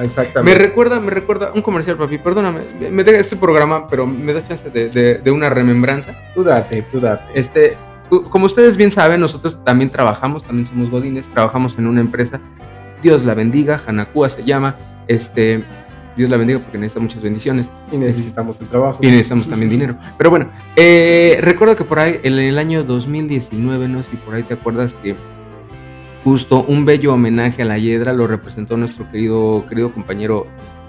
Exactamente. 0.00 0.58
Me 0.58 0.66
recuerda, 0.66 1.00
me 1.00 1.10
recuerda 1.10 1.52
un 1.54 1.62
comercial, 1.62 1.96
papi. 1.96 2.18
Perdóname, 2.18 2.60
me 2.90 3.02
deja 3.02 3.18
este 3.18 3.36
programa, 3.36 3.86
pero 3.86 4.06
me 4.06 4.32
da 4.32 4.46
chance 4.46 4.68
de, 4.70 4.88
de, 4.88 5.14
de, 5.18 5.30
una 5.30 5.48
remembranza. 5.48 6.14
Tú 6.34 6.44
date, 6.44 6.82
tú 6.92 7.00
date. 7.00 7.24
Este, 7.34 7.76
como 8.08 8.46
ustedes 8.46 8.76
bien 8.76 8.90
saben, 8.90 9.20
nosotros 9.20 9.58
también 9.64 9.90
trabajamos, 9.90 10.44
también 10.44 10.66
somos 10.66 10.90
godines, 10.90 11.28
trabajamos 11.32 11.78
en 11.78 11.86
una 11.86 12.00
empresa. 12.00 12.40
Dios 13.02 13.24
la 13.24 13.34
bendiga, 13.34 13.80
Hanakua 13.86 14.28
se 14.28 14.44
llama. 14.44 14.76
Este, 15.08 15.64
Dios 16.16 16.30
la 16.30 16.36
bendiga 16.36 16.60
porque 16.60 16.78
necesita 16.78 17.00
muchas 17.00 17.22
bendiciones. 17.22 17.70
Y 17.92 17.98
necesitamos 17.98 18.60
el 18.60 18.68
trabajo. 18.68 18.98
Y 19.02 19.06
necesitamos 19.06 19.48
también 19.48 19.70
dinero. 19.70 19.96
Pero 20.16 20.30
bueno, 20.30 20.50
eh, 20.76 21.38
recuerdo 21.42 21.76
que 21.76 21.84
por 21.84 21.98
ahí, 21.98 22.20
en 22.22 22.38
el 22.38 22.58
año 22.58 22.84
2019, 22.84 23.88
no 23.88 24.02
sé 24.02 24.12
si 24.12 24.16
por 24.16 24.34
ahí 24.34 24.42
te 24.42 24.54
acuerdas 24.54 24.94
que 24.94 25.16
justo 26.24 26.64
un 26.66 26.84
bello 26.84 27.14
homenaje 27.14 27.62
a 27.62 27.64
la 27.64 27.78
Hiedra 27.78 28.12
lo 28.12 28.26
representó 28.26 28.76
nuestro 28.76 29.10
querido, 29.10 29.64
querido 29.68 29.92
compañero 29.92 30.46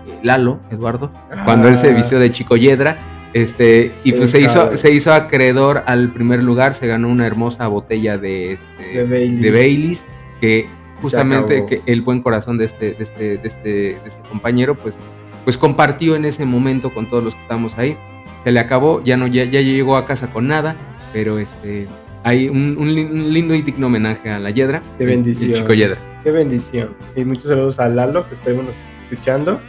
eh, 0.08 0.20
Lalo, 0.24 0.60
Eduardo, 0.72 1.12
cuando 1.46 1.68
él 1.68 1.78
se 1.78 1.92
ah. 1.92 1.94
vistió 1.94 2.20
de 2.20 2.32
chico 2.32 2.56
Hiedra 2.56 2.98
este, 3.42 3.92
y 4.04 4.14
pues 4.14 4.32
se 4.32 4.42
hizo, 4.42 4.76
se 4.78 4.94
hizo 4.94 5.14
acreedor 5.14 5.84
al 5.86 6.12
primer 6.12 6.44
lugar, 6.44 6.74
se 6.74 6.88
ganó 6.88 7.10
una 7.10 7.28
hermosa 7.28 7.68
botella 7.68 8.18
de, 8.18 8.54
este, 8.54 9.06
de, 9.06 9.52
Baileys. 9.52 10.06
que 10.42 10.68
justamente 11.02 11.66
que 11.66 11.82
el 11.86 12.02
buen 12.02 12.22
corazón 12.22 12.58
de 12.58 12.66
este, 12.66 12.94
de 12.94 13.04
este, 13.04 13.38
de 13.38 13.48
este, 13.48 13.70
de 13.70 14.02
este 14.06 14.30
compañero, 14.30 14.76
pues, 14.76 14.98
pues 15.44 15.58
compartió 15.58 16.16
en 16.16 16.26
ese 16.26 16.46
momento 16.46 16.94
con 16.94 17.10
todos 17.10 17.24
los 17.24 17.36
que 17.36 17.42
estábamos 17.42 17.78
ahí. 17.78 17.98
Se 18.44 18.52
le 18.52 18.60
acabó, 18.60 19.04
ya 19.04 19.18
no, 19.18 19.28
ya, 19.28 19.44
ya 19.44 19.62
llegó 19.62 19.98
a 19.98 20.06
casa 20.06 20.32
con 20.32 20.48
nada, 20.48 20.76
pero 21.14 21.38
este 21.38 21.88
hay 22.24 22.50
un, 22.50 22.76
un 22.78 23.34
lindo 23.34 23.56
y 23.56 23.62
digno 23.62 23.88
homenaje 23.88 24.30
a 24.30 24.40
la 24.40 24.50
Yedra. 24.50 24.82
Qué 24.98 25.06
bendición. 25.06 25.54
chico 25.54 25.74
Yedra. 25.74 25.98
Qué 26.24 26.32
bendición. 26.32 26.96
Y 27.16 27.24
muchos 27.24 27.46
saludos 27.46 27.80
a 27.80 27.88
Lalo, 27.88 28.28
que 28.28 28.34
esperemos 28.34 28.66
nos 28.66 28.76
escuchando. 29.04 29.62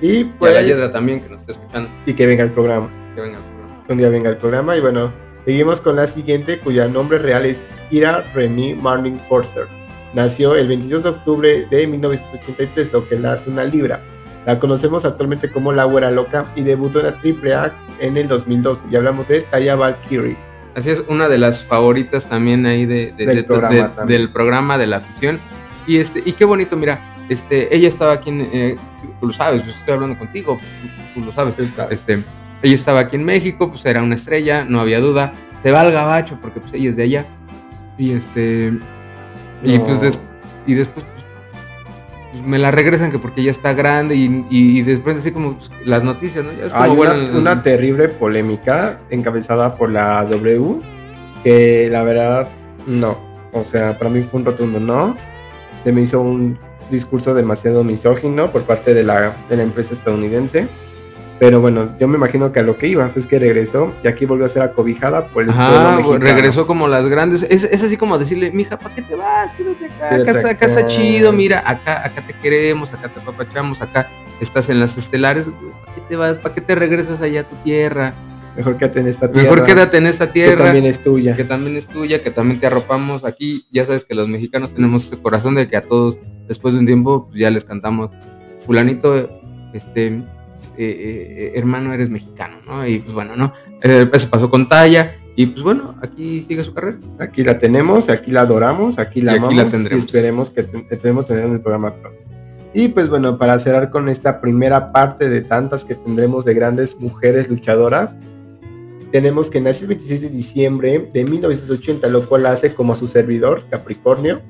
Y, 0.00 0.24
pues, 0.24 0.52
a 0.52 0.54
la 0.54 0.60
pues, 0.60 0.74
Yedra 0.74 0.92
también, 0.92 1.20
que 1.20 1.28
nos 1.28 1.40
está 1.40 1.52
escuchando. 1.52 1.90
Y 2.06 2.14
que 2.14 2.26
venga 2.26 2.44
el 2.44 2.50
programa. 2.50 2.88
Que 3.18 3.22
venga 3.22 3.38
el 3.38 3.44
programa. 3.44 3.84
Un 3.88 3.98
día 3.98 4.10
venga 4.10 4.30
el 4.30 4.36
programa. 4.36 4.76
Y 4.76 4.80
bueno, 4.80 5.12
seguimos 5.44 5.80
con 5.80 5.96
la 5.96 6.06
siguiente, 6.06 6.60
cuya 6.60 6.86
nombre 6.86 7.18
real 7.18 7.46
es 7.46 7.60
Ira 7.90 8.24
Remy 8.32 8.74
Marling 8.74 9.16
Forster. 9.28 9.66
Nació 10.14 10.54
el 10.54 10.68
22 10.68 11.02
de 11.02 11.08
octubre 11.08 11.66
de 11.68 11.86
1983, 11.88 12.92
lo 12.92 13.08
que 13.08 13.18
la 13.18 13.32
hace 13.32 13.50
una 13.50 13.64
libra. 13.64 14.00
La 14.46 14.60
conocemos 14.60 15.04
actualmente 15.04 15.50
como 15.50 15.72
La 15.72 15.82
Güera 15.82 16.12
Loca 16.12 16.46
y 16.54 16.62
debutó 16.62 17.00
en 17.00 17.06
la 17.06 17.60
AAA 17.60 17.74
en 17.98 18.16
el 18.16 18.28
2012. 18.28 18.84
Y 18.88 18.94
hablamos 18.94 19.26
de 19.26 19.40
Taya 19.42 19.74
Valkyrie. 19.74 20.36
Así 20.76 20.90
es, 20.90 21.02
una 21.08 21.28
de 21.28 21.38
las 21.38 21.64
favoritas 21.64 22.28
también 22.28 22.66
ahí 22.66 22.86
de, 22.86 23.12
del, 23.16 23.44
programa, 23.44 24.04
del, 24.06 24.30
programa, 24.30 24.78
de 24.78 24.86
la 24.86 24.98
afición. 24.98 25.40
Y, 25.88 25.96
este, 25.96 26.22
y 26.24 26.32
qué 26.32 26.44
bonito, 26.44 26.76
mira, 26.76 27.00
este, 27.28 27.74
ella 27.74 27.88
estaba 27.88 28.12
aquí 28.12 28.30
en, 28.30 28.48
eh, 28.52 28.76
tú 29.18 29.26
lo 29.26 29.32
sabes, 29.32 29.62
pues 29.62 29.76
estoy 29.76 29.94
hablando 29.94 30.16
contigo, 30.16 30.60
tú, 31.14 31.24
lo 31.24 31.32
sabes. 31.32 31.56
Este, 31.90 32.22
ella 32.62 32.74
estaba 32.74 33.00
aquí 33.00 33.16
en 33.16 33.24
México, 33.24 33.68
pues 33.70 33.84
era 33.84 34.02
una 34.02 34.14
estrella, 34.14 34.64
no 34.64 34.80
había 34.80 35.00
duda. 35.00 35.32
Se 35.62 35.72
va 35.72 35.80
al 35.80 35.92
gabacho 35.92 36.38
porque 36.40 36.60
pues 36.60 36.72
ella 36.74 36.90
es 36.90 36.96
de 36.96 37.02
allá. 37.02 37.26
Y 37.96 38.12
este, 38.12 38.72
y 39.62 39.78
pues 39.78 40.18
y 40.66 40.74
después 40.74 41.04
pues, 41.12 41.24
pues, 42.32 42.44
me 42.44 42.58
la 42.58 42.70
regresan 42.70 43.10
que 43.10 43.18
porque 43.18 43.40
ella 43.40 43.50
está 43.50 43.72
grande 43.72 44.14
y, 44.14 44.46
y 44.50 44.82
después 44.82 45.16
así 45.16 45.32
como 45.32 45.54
pues, 45.54 45.70
las 45.84 46.04
noticias, 46.04 46.44
¿no? 46.44 46.50
es 46.50 46.74
Hay 46.74 46.90
una, 46.90 47.12
una 47.12 47.62
terrible 47.62 48.08
polémica 48.08 48.98
encabezada 49.10 49.74
por 49.74 49.90
la 49.90 50.24
W 50.24 50.80
que 51.42 51.88
la 51.90 52.02
verdad 52.02 52.48
no. 52.86 53.18
O 53.52 53.64
sea, 53.64 53.98
para 53.98 54.10
mí 54.10 54.20
fue 54.22 54.40
un 54.40 54.46
rotundo 54.46 54.78
no. 54.78 55.16
Se 55.84 55.92
me 55.92 56.02
hizo 56.02 56.20
un 56.20 56.58
discurso 56.90 57.34
demasiado 57.34 57.84
misógino 57.84 58.50
por 58.50 58.62
parte 58.62 58.94
de 58.94 59.02
la, 59.02 59.36
de 59.48 59.56
la 59.56 59.62
empresa 59.62 59.94
estadounidense. 59.94 60.66
Pero 61.38 61.60
bueno, 61.60 61.90
yo 62.00 62.08
me 62.08 62.16
imagino 62.16 62.50
que 62.50 62.58
a 62.58 62.62
lo 62.64 62.76
que 62.78 62.88
ibas 62.88 63.16
es 63.16 63.26
que 63.28 63.38
regresó 63.38 63.94
y 64.02 64.08
aquí 64.08 64.26
volvió 64.26 64.44
a 64.44 64.48
ser 64.48 64.62
acobijada 64.62 65.28
por 65.28 65.44
el 65.44 65.50
Ajá, 65.50 66.00
pueblo 66.02 66.18
regresó 66.18 66.66
como 66.66 66.88
las 66.88 67.08
grandes. 67.08 67.44
Es, 67.48 67.62
es 67.62 67.80
así 67.82 67.96
como 67.96 68.18
decirle, 68.18 68.50
mija, 68.50 68.76
¿para 68.76 68.94
qué 68.96 69.02
te 69.02 69.14
vas? 69.14 69.54
Quédate 69.54 69.84
acá, 69.86 70.08
Quédate 70.08 70.22
acá 70.30 70.38
está, 70.38 70.50
acá 70.50 70.66
está 70.66 70.80
acá". 70.80 70.88
chido, 70.88 71.32
mira, 71.32 71.62
acá, 71.64 72.04
acá 72.04 72.26
te 72.26 72.34
queremos, 72.42 72.92
acá 72.92 73.08
te 73.12 73.20
apapachamos, 73.20 73.80
acá 73.80 74.08
estás 74.40 74.68
en 74.68 74.80
las 74.80 74.98
estelares, 74.98 75.46
¿para 75.46 75.94
qué 75.94 76.00
te 76.08 76.16
vas? 76.16 76.34
¿Para 76.38 76.54
qué 76.56 76.60
te 76.60 76.74
regresas 76.74 77.20
allá 77.22 77.42
a 77.42 77.44
tu 77.44 77.54
tierra? 77.56 78.14
Mejor 78.56 78.76
quédate 78.76 78.98
en 78.98 79.06
esta 79.06 79.30
tierra. 79.30 79.50
Mejor 79.50 79.64
quédate 79.64 79.96
en 79.98 80.06
esta 80.08 80.26
que 80.26 80.32
tierra. 80.32 80.64
también 80.64 80.86
es 80.86 80.98
tuya. 81.04 81.36
que 81.36 81.44
también 81.44 81.76
es 81.76 81.86
tuya, 81.86 82.20
que 82.20 82.32
también 82.32 82.58
te 82.58 82.66
arropamos 82.66 83.24
aquí. 83.24 83.64
Ya 83.70 83.86
sabes 83.86 84.02
que 84.02 84.16
los 84.16 84.26
mexicanos 84.26 84.74
tenemos 84.74 85.06
ese 85.06 85.22
corazón 85.22 85.54
de 85.54 85.68
que 85.68 85.76
a 85.76 85.82
todos, 85.82 86.18
después 86.48 86.74
de 86.74 86.80
un 86.80 86.86
tiempo, 86.86 87.28
pues 87.28 87.38
ya 87.38 87.50
les 87.50 87.62
cantamos, 87.64 88.10
fulanito, 88.66 89.30
este, 89.72 90.24
eh, 90.78 91.34
eh, 91.38 91.52
hermano, 91.56 91.92
eres 91.92 92.08
mexicano, 92.10 92.58
¿no? 92.66 92.86
Y 92.86 93.00
pues 93.00 93.12
bueno, 93.12 93.36
¿no? 93.36 93.52
Eh, 93.82 94.08
eso 94.12 94.28
pasó 94.30 94.48
con 94.48 94.68
Talla, 94.68 95.14
y 95.36 95.46
pues 95.46 95.62
bueno, 95.62 95.94
aquí 96.02 96.42
sigue 96.42 96.64
su 96.64 96.72
carrera. 96.74 96.98
Aquí 97.20 97.44
la 97.44 97.58
tenemos, 97.58 98.08
aquí 98.08 98.30
la 98.30 98.40
adoramos, 98.42 98.98
aquí 98.98 99.20
la 99.20 99.32
Y 99.32 99.36
aquí 99.36 99.44
amamos 99.44 99.64
la 99.64 99.70
tendremos. 99.70 100.04
y 100.04 100.06
esperemos 100.06 100.50
que 100.50 100.62
te- 100.64 100.86
esperemos 100.90 101.26
tener 101.26 101.44
en 101.46 101.52
el 101.52 101.60
programa 101.60 101.94
pronto. 101.94 102.18
Y 102.74 102.88
pues 102.88 103.08
bueno, 103.08 103.38
para 103.38 103.58
cerrar 103.58 103.90
con 103.90 104.08
esta 104.08 104.40
primera 104.40 104.92
parte 104.92 105.28
de 105.28 105.40
tantas 105.40 105.84
que 105.84 105.94
tendremos 105.94 106.44
de 106.44 106.54
grandes 106.54 106.98
mujeres 107.00 107.48
luchadoras, 107.48 108.14
tenemos 109.10 109.48
que 109.50 109.60
nació 109.60 109.84
el 109.84 109.88
26 109.88 110.20
de 110.22 110.28
diciembre 110.28 111.10
de 111.14 111.24
1980, 111.24 112.08
lo 112.08 112.28
cual 112.28 112.44
hace 112.46 112.74
como 112.74 112.92
a 112.92 112.96
su 112.96 113.06
servidor, 113.06 113.64
Capricornio, 113.70 114.42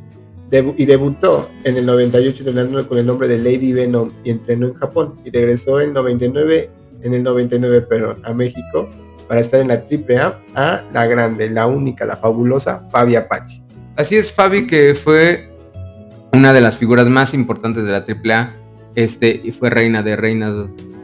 debu- 0.51 0.75
y 0.77 0.85
debutó 0.87 1.49
en 1.65 1.77
el 1.77 1.87
98 1.87 2.45
entrenando 2.47 2.87
con 2.89 2.99
el 2.99 3.07
nombre 3.07 3.29
de 3.29 3.39
Lady 3.39 3.73
Venom 3.73 4.11
y 4.25 4.31
entrenó 4.31 4.67
en 4.69 4.75
Japón 4.75 5.15
y 5.25 5.31
regresó 5.31 5.81
en 5.81 5.93
99, 5.93 6.71
en 7.03 7.15
el 7.15 7.23
99, 7.23 7.83
perdón, 7.83 8.21
a 8.25 8.33
México 8.33 8.89
para 9.29 9.41
estar 9.41 9.61
en 9.61 9.69
la 9.69 9.75
AAA 9.85 10.41
a 10.55 10.85
la 10.93 11.07
grande, 11.07 11.51
la 11.51 11.67
única, 11.67 12.07
la 12.07 12.17
fabulosa 12.17 12.89
Fabi 12.91 13.15
Apache. 13.17 13.63
Así 13.97 14.17
es, 14.17 14.33
Fabi, 14.33 14.67
que 14.67 14.95
fue 14.95 15.51
una 16.33 16.53
de 16.53 16.61
las 16.61 16.77
figuras 16.77 17.07
más 17.09 17.35
importantes 17.35 17.85
de 17.85 17.91
la 17.93 18.05
AAA, 18.07 18.55
este, 18.95 19.41
y 19.45 19.53
fue 19.53 19.69
reina 19.71 20.03
de 20.03 20.17
reinas 20.17 20.55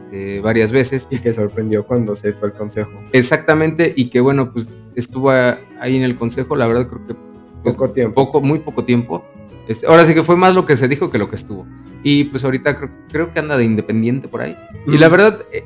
este, 0.05 0.39
varias 0.41 0.71
veces. 0.71 1.07
Y 1.11 1.19
que 1.19 1.33
sorprendió 1.33 1.85
cuando 1.85 2.15
se 2.15 2.33
fue 2.33 2.49
al 2.49 2.55
consejo. 2.55 2.91
Exactamente, 3.11 3.93
y 3.95 4.09
que 4.09 4.21
bueno, 4.21 4.51
pues 4.51 4.67
estuvo 4.95 5.29
a- 5.29 5.59
ahí 5.79 5.95
en 5.95 6.03
el 6.03 6.15
consejo, 6.15 6.55
la 6.55 6.65
verdad 6.67 6.87
creo 6.87 7.05
que 7.05 7.13
pues, 7.61 7.75
Poco 7.75 7.89
tiempo. 7.91 8.15
poco, 8.25 8.41
muy 8.41 8.59
poco 8.59 8.83
tiempo. 8.85 9.23
Este, 9.67 9.87
ahora 9.87 10.05
sí 10.05 10.13
que 10.13 10.23
fue 10.23 10.35
más 10.35 10.53
lo 10.53 10.65
que 10.65 10.75
se 10.77 10.87
dijo 10.87 11.09
que 11.09 11.17
lo 11.17 11.29
que 11.29 11.35
estuvo. 11.35 11.65
Y 12.03 12.25
pues 12.25 12.43
ahorita 12.43 12.77
creo, 12.77 12.89
creo 13.11 13.33
que 13.33 13.39
anda 13.39 13.57
de 13.57 13.63
independiente 13.65 14.27
por 14.27 14.41
ahí. 14.41 14.55
Y 14.87 14.97
la 14.97 15.07
Mm. 15.07 15.11
verdad, 15.11 15.39
eh, 15.51 15.63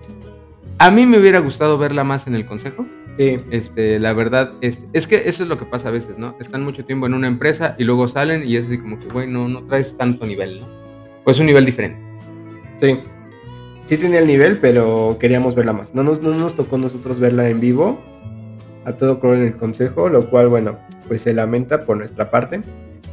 a 0.77 0.89
mí 0.91 1.05
me 1.05 1.19
hubiera 1.19 1.39
gustado 1.39 1.77
verla 1.77 2.03
más 2.03 2.27
en 2.27 2.35
el 2.35 2.45
consejo. 2.45 2.85
Sí, 3.17 3.35
Este, 3.51 3.99
la 3.99 4.13
verdad, 4.13 4.53
es, 4.61 4.85
es 4.93 5.05
que 5.05 5.23
eso 5.25 5.43
es 5.43 5.49
lo 5.49 5.57
que 5.59 5.65
pasa 5.65 5.89
a 5.89 5.91
veces, 5.91 6.17
¿no? 6.17 6.35
Están 6.39 6.63
mucho 6.63 6.85
tiempo 6.85 7.05
en 7.05 7.13
una 7.13 7.27
empresa 7.27 7.75
y 7.77 7.83
luego 7.83 8.07
salen 8.07 8.47
y 8.47 8.55
es 8.55 8.67
así 8.67 8.77
como 8.77 8.97
que, 8.97 9.07
güey, 9.07 9.27
no, 9.27 9.49
no 9.49 9.63
traes 9.65 9.97
tanto 9.97 10.25
nivel, 10.25 10.61
¿no? 10.61 10.67
Pues 11.25 11.37
un 11.39 11.47
nivel 11.47 11.65
diferente. 11.65 11.99
sí. 12.79 12.97
Sí 13.85 13.97
tenía 13.97 14.19
el 14.19 14.27
nivel, 14.27 14.59
pero 14.59 15.17
queríamos 15.19 15.55
verla 15.55 15.73
más. 15.73 15.95
No 15.95 16.03
nos, 16.03 16.21
no 16.21 16.31
nos 16.35 16.53
tocó 16.53 16.77
nosotros 16.77 17.17
verla 17.17 17.49
en 17.49 17.59
vivo, 17.59 17.99
a 18.85 18.93
todo 18.93 19.19
color 19.19 19.37
en 19.37 19.47
el 19.47 19.57
consejo, 19.57 20.09
lo 20.09 20.29
cual, 20.29 20.47
bueno, 20.47 20.77
pues 21.07 21.21
se 21.21 21.33
lamenta 21.33 21.85
por 21.85 21.97
nuestra 21.97 22.29
parte. 22.29 22.61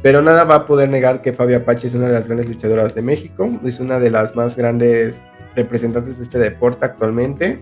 Pero 0.01 0.21
nada 0.21 0.43
va 0.43 0.55
a 0.55 0.65
poder 0.65 0.89
negar 0.89 1.21
que 1.21 1.33
Fabi 1.33 1.55
Apache 1.55 1.87
es 1.87 1.95
una 1.95 2.07
de 2.07 2.13
las 2.13 2.27
grandes 2.27 2.47
luchadoras 2.47 2.93
de 2.95 3.01
México, 3.01 3.49
es 3.65 3.79
una 3.79 3.99
de 3.99 4.11
las 4.11 4.35
más 4.35 4.55
grandes 4.55 5.21
representantes 5.55 6.17
de 6.17 6.23
este 6.23 6.39
deporte 6.39 6.85
actualmente. 6.85 7.59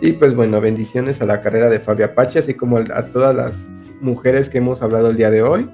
Y 0.00 0.12
pues 0.12 0.34
bueno, 0.34 0.60
bendiciones 0.60 1.20
a 1.20 1.26
la 1.26 1.40
carrera 1.40 1.68
de 1.68 1.80
Fabi 1.80 2.04
Apache, 2.04 2.38
así 2.38 2.54
como 2.54 2.78
a 2.78 3.02
todas 3.12 3.34
las 3.34 3.56
mujeres 4.00 4.48
que 4.48 4.58
hemos 4.58 4.80
hablado 4.80 5.10
el 5.10 5.16
día 5.16 5.30
de 5.30 5.42
hoy, 5.42 5.68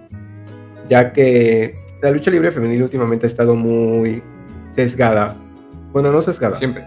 ya 0.88 1.12
que 1.12 1.78
la 2.02 2.10
lucha 2.10 2.30
libre 2.30 2.50
femenil 2.50 2.82
últimamente 2.82 3.26
ha 3.26 3.28
estado 3.28 3.54
muy 3.54 4.22
sesgada. 4.72 5.36
Bueno, 5.92 6.10
no 6.10 6.20
sesgada. 6.20 6.56
Siempre. 6.56 6.84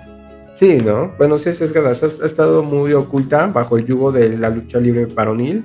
Sí, 0.53 0.79
¿no? 0.84 1.13
Bueno, 1.17 1.38
sí, 1.38 1.50
es 1.50 1.58
sesgada. 1.60 1.91
Ha, 1.91 2.05
ha 2.24 2.25
estado 2.25 2.63
muy 2.63 2.91
oculta 2.93 3.48
bajo 3.48 3.77
el 3.77 3.86
yugo 3.86 4.12
de 4.12 4.38
la 4.38 4.50
lucha 4.50 4.79
libre 4.79 5.05
varonil, 5.05 5.63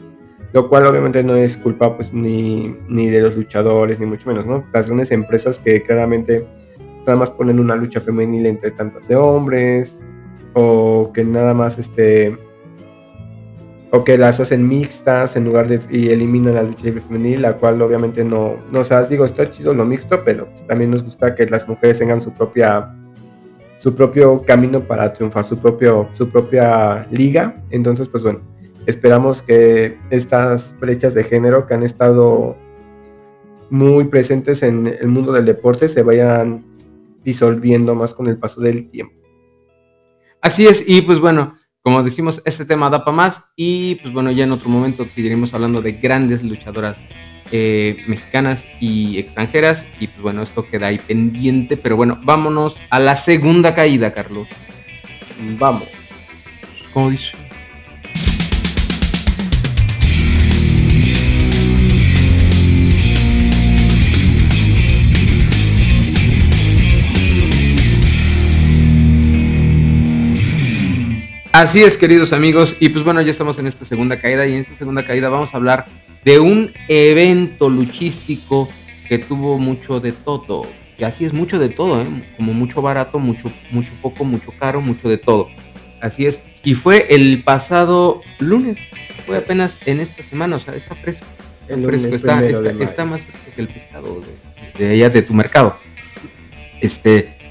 lo 0.55 0.69
cual 0.69 0.87
obviamente 0.87 1.23
no 1.25 1.35
es 1.35 1.57
culpa 1.57 1.97
pues 1.97 2.15
ni, 2.15 2.77
ni 2.89 3.09
de 3.09 3.21
los 3.21 3.37
luchadores, 3.37 3.99
ni 3.99 4.07
mucho 4.07 4.29
menos, 4.29 4.47
¿no? 4.47 4.65
Las 4.73 4.87
grandes 4.87 5.11
empresas 5.11 5.59
que 5.59 5.83
claramente 5.83 6.47
nada 7.01 7.17
más 7.17 7.31
ponen 7.31 7.59
una 7.59 7.75
lucha 7.75 8.01
femenil 8.01 8.47
entre 8.47 8.71
tantas 8.71 9.09
de 9.09 9.17
hombres, 9.17 10.01
o 10.53 11.11
que 11.13 11.25
nada 11.25 11.55
más 11.55 11.77
este 11.79 12.39
o 13.91 14.05
que 14.05 14.17
las 14.17 14.39
hacen 14.39 14.67
mixtas 14.69 15.35
en 15.35 15.45
lugar 15.45 15.67
de 15.67 15.81
y 15.91 16.11
eliminan 16.11 16.55
la 16.55 16.63
lucha 16.63 16.85
libre 16.85 17.01
femenil, 17.01 17.43
la 17.43 17.57
cual 17.57 17.83
obviamente 17.83 18.25
no, 18.25 18.55
no 18.71 18.79
o 18.79 18.85
sea, 18.85 19.03
digo, 19.03 19.25
está 19.25 19.51
chido 19.51 19.75
lo 19.75 19.85
mixto, 19.85 20.23
pero 20.25 20.49
también 20.69 20.93
nos 20.93 21.03
gusta 21.03 21.35
que 21.35 21.47
las 21.47 21.69
mujeres 21.69 21.99
tengan 21.99 22.21
su 22.21 22.33
propia 22.33 22.95
su 23.79 23.93
propio 23.93 24.41
camino 24.43 24.81
para 24.81 25.13
triunfar, 25.13 25.45
su 25.45 25.59
propio 25.59 26.09
su 26.13 26.29
propia 26.29 27.09
liga. 27.11 27.61
Entonces, 27.71 28.09
pues 28.09 28.23
bueno, 28.23 28.54
esperamos 28.87 29.43
que 29.43 29.99
estas 30.11 30.77
brechas 30.79 31.15
de 31.15 31.25
género 31.25 31.67
que 31.67 31.75
han 31.75 31.83
estado 31.83 32.57
muy 33.71 34.05
presentes 34.05 34.63
en 34.63 34.87
el 34.87 35.09
mundo 35.09 35.33
del 35.33 35.45
deporte 35.45 35.89
se 35.89 36.03
vayan 36.03 36.65
disolviendo 37.25 37.95
más 37.95 38.15
con 38.15 38.27
el 38.29 38.37
paso 38.37 38.61
del 38.61 38.91
tiempo. 38.91 39.15
Así 40.41 40.67
es, 40.67 40.85
y 40.87 41.01
pues 41.03 41.21
bueno, 41.21 41.57
como 41.83 42.03
decimos, 42.03 42.43
este 42.45 42.65
tema 42.65 42.91
da 42.91 43.05
para 43.05 43.17
más 43.17 43.45
y 43.57 43.97
pues 43.97 44.13
bueno, 44.13 44.31
ya 44.31 44.45
en 44.45 44.53
otro 44.53 44.69
momento 44.69 45.07
seguiremos 45.15 45.55
hablando 45.55 45.81
de 45.81 45.93
grandes 45.93 46.43
luchadoras 46.43 47.03
eh, 47.51 48.03
mexicanas 48.07 48.67
y 48.81 49.19
extranjeras 49.19 49.87
y 50.01 50.09
pues 50.09 50.23
bueno, 50.23 50.43
esto 50.43 50.67
queda 50.67 50.89
ahí 50.89 50.99
pendiente, 50.99 51.77
pero 51.77 51.97
bueno, 51.97 52.19
vámonos 52.23 52.77
a 52.91 53.01
la 53.01 53.17
segunda 53.17 53.75
caída, 53.75 54.13
Carlos. 54.13 54.49
Vamos. 55.59 55.89
¿Cómo 56.93 57.11
dice? 57.11 57.44
Así 71.55 71.85
es, 71.85 71.97
queridos 71.97 72.33
amigos, 72.33 72.75
y 72.81 72.89
pues 72.89 73.05
bueno, 73.05 73.23
ya 73.23 73.31
estamos 73.31 73.61
en 73.61 73.69
esta 73.69 73.85
segunda 73.85 74.19
caída 74.19 74.45
y 74.45 74.55
en 74.55 74.59
esta 74.63 74.75
segunda 74.75 75.05
caída 75.05 75.29
vamos 75.29 75.55
a 75.55 75.57
hablar 75.57 75.87
de 76.25 76.41
un 76.41 76.73
evento 76.89 77.71
luchístico 77.71 78.69
que 79.09 79.19
tuvo 79.19 79.57
mucho 79.57 80.01
de 80.01 80.11
todo. 80.11 80.67
Y 80.99 81.05
así 81.05 81.25
es, 81.25 81.33
mucho 81.33 81.61
de 81.61 81.69
todo, 81.69 82.03
¿eh? 82.03 82.07
como 82.37 82.53
mucho 82.55 82.83
barato, 82.83 83.21
mucho, 83.21 83.53
mucho 83.71 83.93
poco, 84.03 84.25
mucho 84.25 84.51
caro, 84.59 84.81
mucho 84.81 85.09
de 85.09 85.17
todo. 85.17 85.49
Así 86.01 86.27
es, 86.27 86.41
y 86.65 86.75
fue 86.75 87.07
el 87.15 87.45
pasado 87.45 88.21
lunes, 88.41 88.77
fue 89.25 89.37
apenas 89.37 89.77
en 89.87 90.01
esta 90.01 90.25
semana, 90.25 90.57
o 90.57 90.59
sea, 90.59 90.75
está 90.75 90.97
fresco. 90.97 91.27
El 91.69 91.85
fresco, 91.85 92.17
está, 92.17 92.45
está, 92.45 92.71
está 92.83 93.05
más 93.05 93.23
fresco 93.23 93.47
que 93.55 93.61
el 93.61 93.69
pescado 93.69 94.23
de, 94.77 94.85
de 94.85 94.93
allá 94.95 95.09
de 95.09 95.23
tu 95.23 95.33
mercado. 95.33 95.79
Este, 96.81 97.44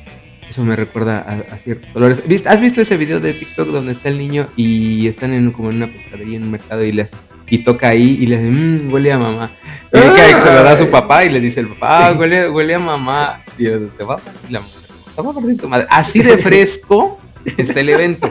eso 0.54 0.64
me 0.64 0.76
recuerda 0.76 1.18
a, 1.20 1.56
a 1.56 1.58
ciertos 1.58 1.90
olores. 1.96 2.22
¿Viste- 2.28 2.48
¿Has 2.48 2.62
visto 2.62 2.80
ese 2.80 2.96
video 2.96 3.20
de 3.20 3.34
TikTok 3.34 3.70
donde 3.70 3.92
está 3.94 4.10
el 4.10 4.20
niño 4.20 4.48
y 4.56 5.08
están 5.08 5.34
en 5.34 5.52
como 5.52 5.72
en 5.72 5.78
una 5.78 5.88
pescadería 5.92 6.38
en 6.38 6.44
un 6.44 6.52
mercado 6.52 6.84
y 6.84 6.92
le 6.92 7.02
hace- 7.04 7.14
y 7.50 7.64
toca 7.64 7.88
ahí 7.90 8.18
y 8.22 8.28
le 8.28 8.38
dice, 8.38 8.52
mmm, 8.52 8.94
huele 8.94 9.12
a 9.12 9.18
mamá. 9.18 9.52
Y 9.92 9.98
que 9.98 10.40
se 10.40 10.46
lo 10.54 10.64
da 10.64 10.74
a 10.74 10.78
su 10.78 10.90
papá 10.92 11.26
y 11.26 11.30
le 11.32 11.40
dice 11.40 11.60
el 11.60 11.70
papá, 11.70 12.08
ah, 12.08 12.14
huele, 12.14 12.50
huele 12.50 12.76
a 12.76 12.80
mamá. 12.80 13.42
Y 13.58 13.64
yo, 13.64 13.80
te 13.98 14.04
va 14.04 14.14
a 14.14 14.18
partir 14.18 14.52
la 14.52 14.60
madre. 14.60 14.74
Te 15.16 15.22
va 15.24 15.32
a 15.32 15.34
partir 15.34 15.58
tu 15.58 15.70
madre. 15.70 15.88
Así 15.90 16.22
de 16.22 16.38
fresco 16.38 17.20
está 17.58 17.80
el 17.80 17.90
evento. 17.90 18.30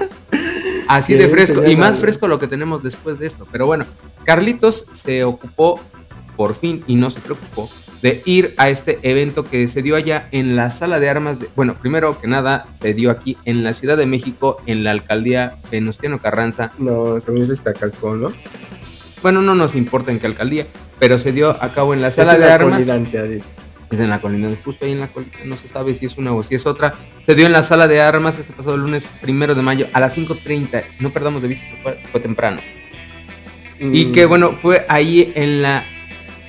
Así 0.87 1.15
de 1.15 1.29
fresco. 1.29 1.67
Y 1.67 1.75
más 1.77 1.99
fresco 1.99 2.29
lo 2.29 2.39
que 2.39 2.47
tenemos 2.47 2.83
después 2.85 3.19
de 3.19 3.27
esto. 3.27 3.49
Pero 3.51 3.67
bueno, 3.67 3.85
Carlitos 4.25 4.87
se 4.93 5.25
ocupó 5.25 5.81
por 6.37 6.55
fin 6.55 6.85
y 6.87 6.95
no 6.95 7.11
se 7.11 7.19
preocupó 7.21 7.69
de 8.03 8.21
ir 8.25 8.55
a 8.57 8.69
este 8.69 8.99
evento 9.03 9.45
que 9.45 9.69
se 9.69 9.81
dio 9.81 9.97
allá 9.97 10.29
en 10.33 10.57
la 10.57 10.71
sala 10.71 10.99
de 11.01 11.09
armas. 11.09 11.39
De, 11.39 11.49
bueno, 11.55 11.75
primero 11.75 12.21
que 12.21 12.27
nada, 12.27 12.67
se 12.75 12.95
dio 12.95 13.11
aquí 13.11 13.37
en 13.45 13.63
la 13.63 13.73
Ciudad 13.73 13.97
de 13.97 14.07
México, 14.07 14.61
en 14.67 14.85
la 14.85 14.91
alcaldía 14.91 15.57
Venustiano 15.71 16.19
Carranza. 16.21 16.73
No, 16.79 17.21
según 17.21 17.43
está 17.51 17.73
Calcón, 17.73 18.23
¿no? 18.23 18.33
Bueno, 19.23 19.41
no 19.41 19.55
nos 19.55 19.77
importa 19.77 20.11
en 20.11 20.19
qué 20.19 20.27
alcaldía, 20.27 20.67
pero 20.99 21.17
se 21.17 21.31
dio 21.31 21.51
a 21.63 21.73
cabo 21.73 21.95
en 21.95 22.03
la 22.03 22.09
Es 22.09 22.17
sala 22.17 22.35
de 22.35 22.41
la 22.41 22.55
armas. 22.55 22.81
dice. 22.81 23.43
Es 23.93 24.01
en 24.01 24.09
la 24.09 24.21
colina, 24.21 24.51
justo 24.65 24.85
ahí 24.87 24.93
en 24.93 25.01
la 25.01 25.09
colina, 25.09 25.33
no 25.45 25.57
se 25.57 25.69
sabe 25.69 25.95
si 25.95 26.07
es 26.07 26.17
una 26.17 26.33
o 26.33 26.43
si 26.43 26.55
es 26.55 26.67
otra. 26.67 26.95
Se 27.21 27.35
dio 27.35 27.45
en 27.47 27.53
la 27.53 27.63
sala 27.63 27.87
de 27.87 28.01
armas 28.01 28.39
este 28.39 28.53
pasado 28.55 28.77
lunes 28.77 29.09
primero 29.21 29.55
de 29.55 29.61
mayo 29.63 29.87
a 29.93 30.01
las 30.01 30.17
5.30. 30.17 30.83
No 30.99 31.11
perdamos 31.11 31.43
de 31.43 31.49
vista 31.49 31.65
que 31.69 31.83
fue, 31.83 31.99
fue 32.11 32.21
temprano. 32.21 32.61
Y 33.79 34.07
Mm, 34.07 34.13
que 34.13 34.27
bueno, 34.27 34.53
fue 34.53 34.87
ahí 34.89 35.33
en 35.37 35.61
la 35.61 35.85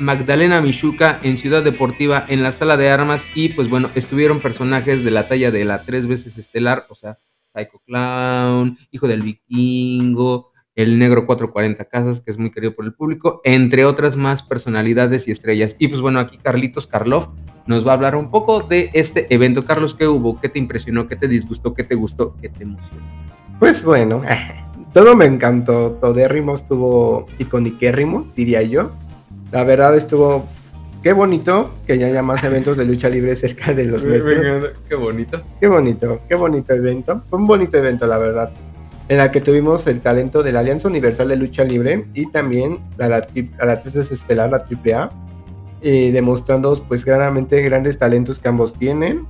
Magdalena 0.03 0.61
Michuca, 0.61 1.19
en 1.23 1.37
Ciudad 1.37 1.63
Deportiva, 1.63 2.25
en 2.27 2.43
la 2.43 2.51
sala 2.51 2.75
de 2.75 2.89
armas. 2.89 3.25
Y 3.35 3.49
pues 3.49 3.69
bueno, 3.69 3.89
estuvieron 3.95 4.41
personajes 4.41 5.03
de 5.03 5.11
la 5.11 5.27
talla 5.27 5.49
de 5.49 5.63
la 5.63 5.83
tres 5.83 6.07
veces 6.07 6.37
estelar, 6.37 6.85
o 6.89 6.95
sea, 6.95 7.19
Psycho 7.53 7.81
Clown, 7.85 8.77
Hijo 8.91 9.07
del 9.07 9.21
Vikingo, 9.21 10.51
el 10.75 10.99
Negro 10.99 11.25
440 11.25 11.85
Casas, 11.85 12.21
que 12.21 12.31
es 12.31 12.37
muy 12.37 12.51
querido 12.51 12.75
por 12.75 12.83
el 12.85 12.93
público, 12.93 13.41
entre 13.45 13.85
otras 13.85 14.15
más 14.15 14.43
personalidades 14.43 15.27
y 15.27 15.31
estrellas. 15.31 15.75
Y 15.79 15.87
pues 15.87 16.01
bueno, 16.01 16.19
aquí 16.19 16.37
Carlitos 16.37 16.85
Karloff 16.85 17.29
nos 17.65 17.87
va 17.87 17.91
a 17.91 17.95
hablar 17.95 18.15
un 18.15 18.29
poco 18.29 18.61
de 18.61 18.89
este 18.93 19.33
evento. 19.33 19.63
Carlos, 19.63 19.95
¿qué 19.95 20.07
hubo? 20.07 20.39
¿Qué 20.41 20.49
te 20.49 20.59
impresionó? 20.59 21.07
¿Qué 21.07 21.15
te 21.15 21.27
disgustó? 21.27 21.73
¿Qué 21.73 21.83
te 21.83 21.95
gustó? 21.95 22.35
¿Qué 22.41 22.49
te 22.49 22.63
emocionó? 22.63 23.03
Pues 23.59 23.85
bueno, 23.85 24.21
todo 24.93 25.15
me 25.15 25.25
encantó. 25.25 25.91
Todérrimo 26.01 26.55
estuvo 26.55 27.27
iconiquérrimo, 27.39 28.27
diría 28.35 28.63
yo. 28.63 28.91
La 29.53 29.63
verdad 29.63 29.95
estuvo 29.95 30.43
Qué 31.03 31.11
bonito 31.11 31.69
que 31.85 31.97
ya 31.97 32.07
haya 32.07 32.23
más 32.23 32.41
eventos 32.45 32.77
de 32.77 32.85
lucha 32.85 33.09
libre 33.09 33.35
cerca 33.35 33.73
de 33.73 33.83
los 33.83 34.05
metros. 34.05 34.71
Qué 34.87 34.95
bonito. 34.95 35.41
Qué 35.59 35.67
bonito, 35.67 36.19
qué 36.29 36.35
bonito 36.35 36.73
evento. 36.73 37.21
Fue 37.29 37.39
un 37.39 37.45
bonito 37.45 37.77
evento, 37.77 38.07
la 38.07 38.17
verdad. 38.17 38.51
En 39.09 39.17
la 39.17 39.29
que 39.29 39.41
tuvimos 39.41 39.85
el 39.87 39.99
talento 39.99 40.41
de 40.41 40.53
la 40.53 40.61
Alianza 40.61 40.87
Universal 40.87 41.27
de 41.27 41.35
Lucha 41.35 41.65
Libre 41.65 42.05
y 42.13 42.31
también 42.31 42.79
a 42.99 43.09
la, 43.09 43.27
a 43.59 43.65
la 43.65 43.81
tres 43.81 43.93
veces 43.93 44.13
estelar, 44.13 44.49
la 44.49 44.59
AAA, 44.59 45.09
y 45.81 46.11
demostrando 46.11 46.73
pues 46.87 47.03
claramente 47.03 47.61
grandes 47.63 47.97
talentos 47.97 48.39
que 48.39 48.47
ambos 48.47 48.73
tienen. 48.73 49.27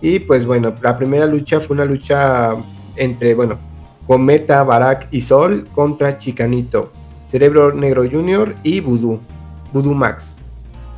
Y 0.00 0.20
pues 0.20 0.46
bueno, 0.46 0.74
la 0.80 0.96
primera 0.96 1.26
lucha 1.26 1.60
fue 1.60 1.74
una 1.74 1.84
lucha 1.84 2.54
entre, 2.96 3.34
bueno, 3.34 3.58
Cometa, 4.06 4.62
Barak 4.62 5.08
y 5.10 5.20
Sol 5.20 5.68
contra 5.74 6.16
Chicanito, 6.16 6.90
Cerebro 7.28 7.74
Negro 7.74 8.04
Jr. 8.10 8.54
y 8.62 8.80
Voodoo, 8.80 9.20
Voodoo 9.74 9.92
Max 9.92 10.34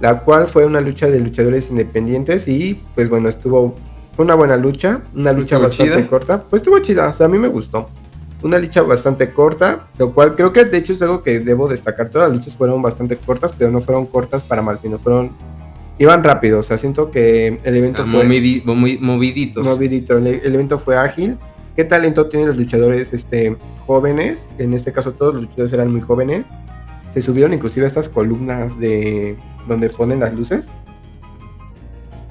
la 0.00 0.20
cual 0.20 0.46
fue 0.46 0.66
una 0.66 0.80
lucha 0.80 1.08
de 1.08 1.20
luchadores 1.20 1.70
independientes 1.70 2.48
y 2.48 2.80
pues 2.94 3.08
bueno, 3.08 3.28
estuvo, 3.28 3.74
fue 4.14 4.24
una 4.24 4.34
buena 4.34 4.56
lucha, 4.56 5.00
una 5.14 5.32
lucha 5.32 5.58
bastante 5.58 6.06
corta, 6.06 6.42
pues 6.42 6.62
estuvo 6.62 6.78
chida, 6.80 7.08
o 7.08 7.12
sea, 7.12 7.26
a 7.26 7.28
mí 7.28 7.38
me 7.38 7.48
gustó. 7.48 7.88
Una 8.42 8.58
lucha 8.58 8.82
bastante 8.82 9.32
corta, 9.32 9.86
lo 9.98 10.12
cual 10.12 10.36
creo 10.36 10.52
que 10.52 10.64
de 10.66 10.76
hecho 10.76 10.92
es 10.92 11.00
algo 11.00 11.22
que 11.22 11.40
debo 11.40 11.68
destacar. 11.68 12.10
Todas 12.10 12.28
las 12.28 12.38
luchas 12.38 12.54
fueron 12.54 12.82
bastante 12.82 13.16
cortas, 13.16 13.52
pero 13.58 13.70
no 13.70 13.80
fueron 13.80 14.04
cortas 14.06 14.42
para 14.42 14.60
mal, 14.60 14.78
sino 14.78 14.98
fueron 14.98 15.30
iban 15.98 16.22
rápido. 16.22 16.58
O 16.58 16.62
sea, 16.62 16.76
siento 16.76 17.10
que 17.10 17.58
el 17.64 17.76
evento 17.76 18.02
ah, 18.02 18.08
fue 18.08 18.24
muy 18.24 18.62
moviditos. 19.00 19.66
Movidito. 19.66 20.18
El, 20.18 20.26
el, 20.26 20.54
evento 20.54 20.78
fue 20.78 20.98
ágil. 20.98 21.38
¿Qué 21.74 21.84
talento 21.84 22.26
tienen 22.26 22.48
los 22.48 22.58
luchadores 22.58 23.14
este, 23.14 23.56
jóvenes? 23.86 24.42
En 24.58 24.74
este 24.74 24.92
caso, 24.92 25.12
todos 25.12 25.34
los 25.34 25.44
luchadores 25.44 25.72
eran 25.72 25.90
muy 25.90 26.02
jóvenes 26.02 26.46
se 27.16 27.22
subieron 27.22 27.54
inclusive 27.54 27.86
estas 27.86 28.10
columnas 28.10 28.78
de 28.78 29.38
donde 29.66 29.88
ponen 29.88 30.20
las 30.20 30.34
luces. 30.34 30.68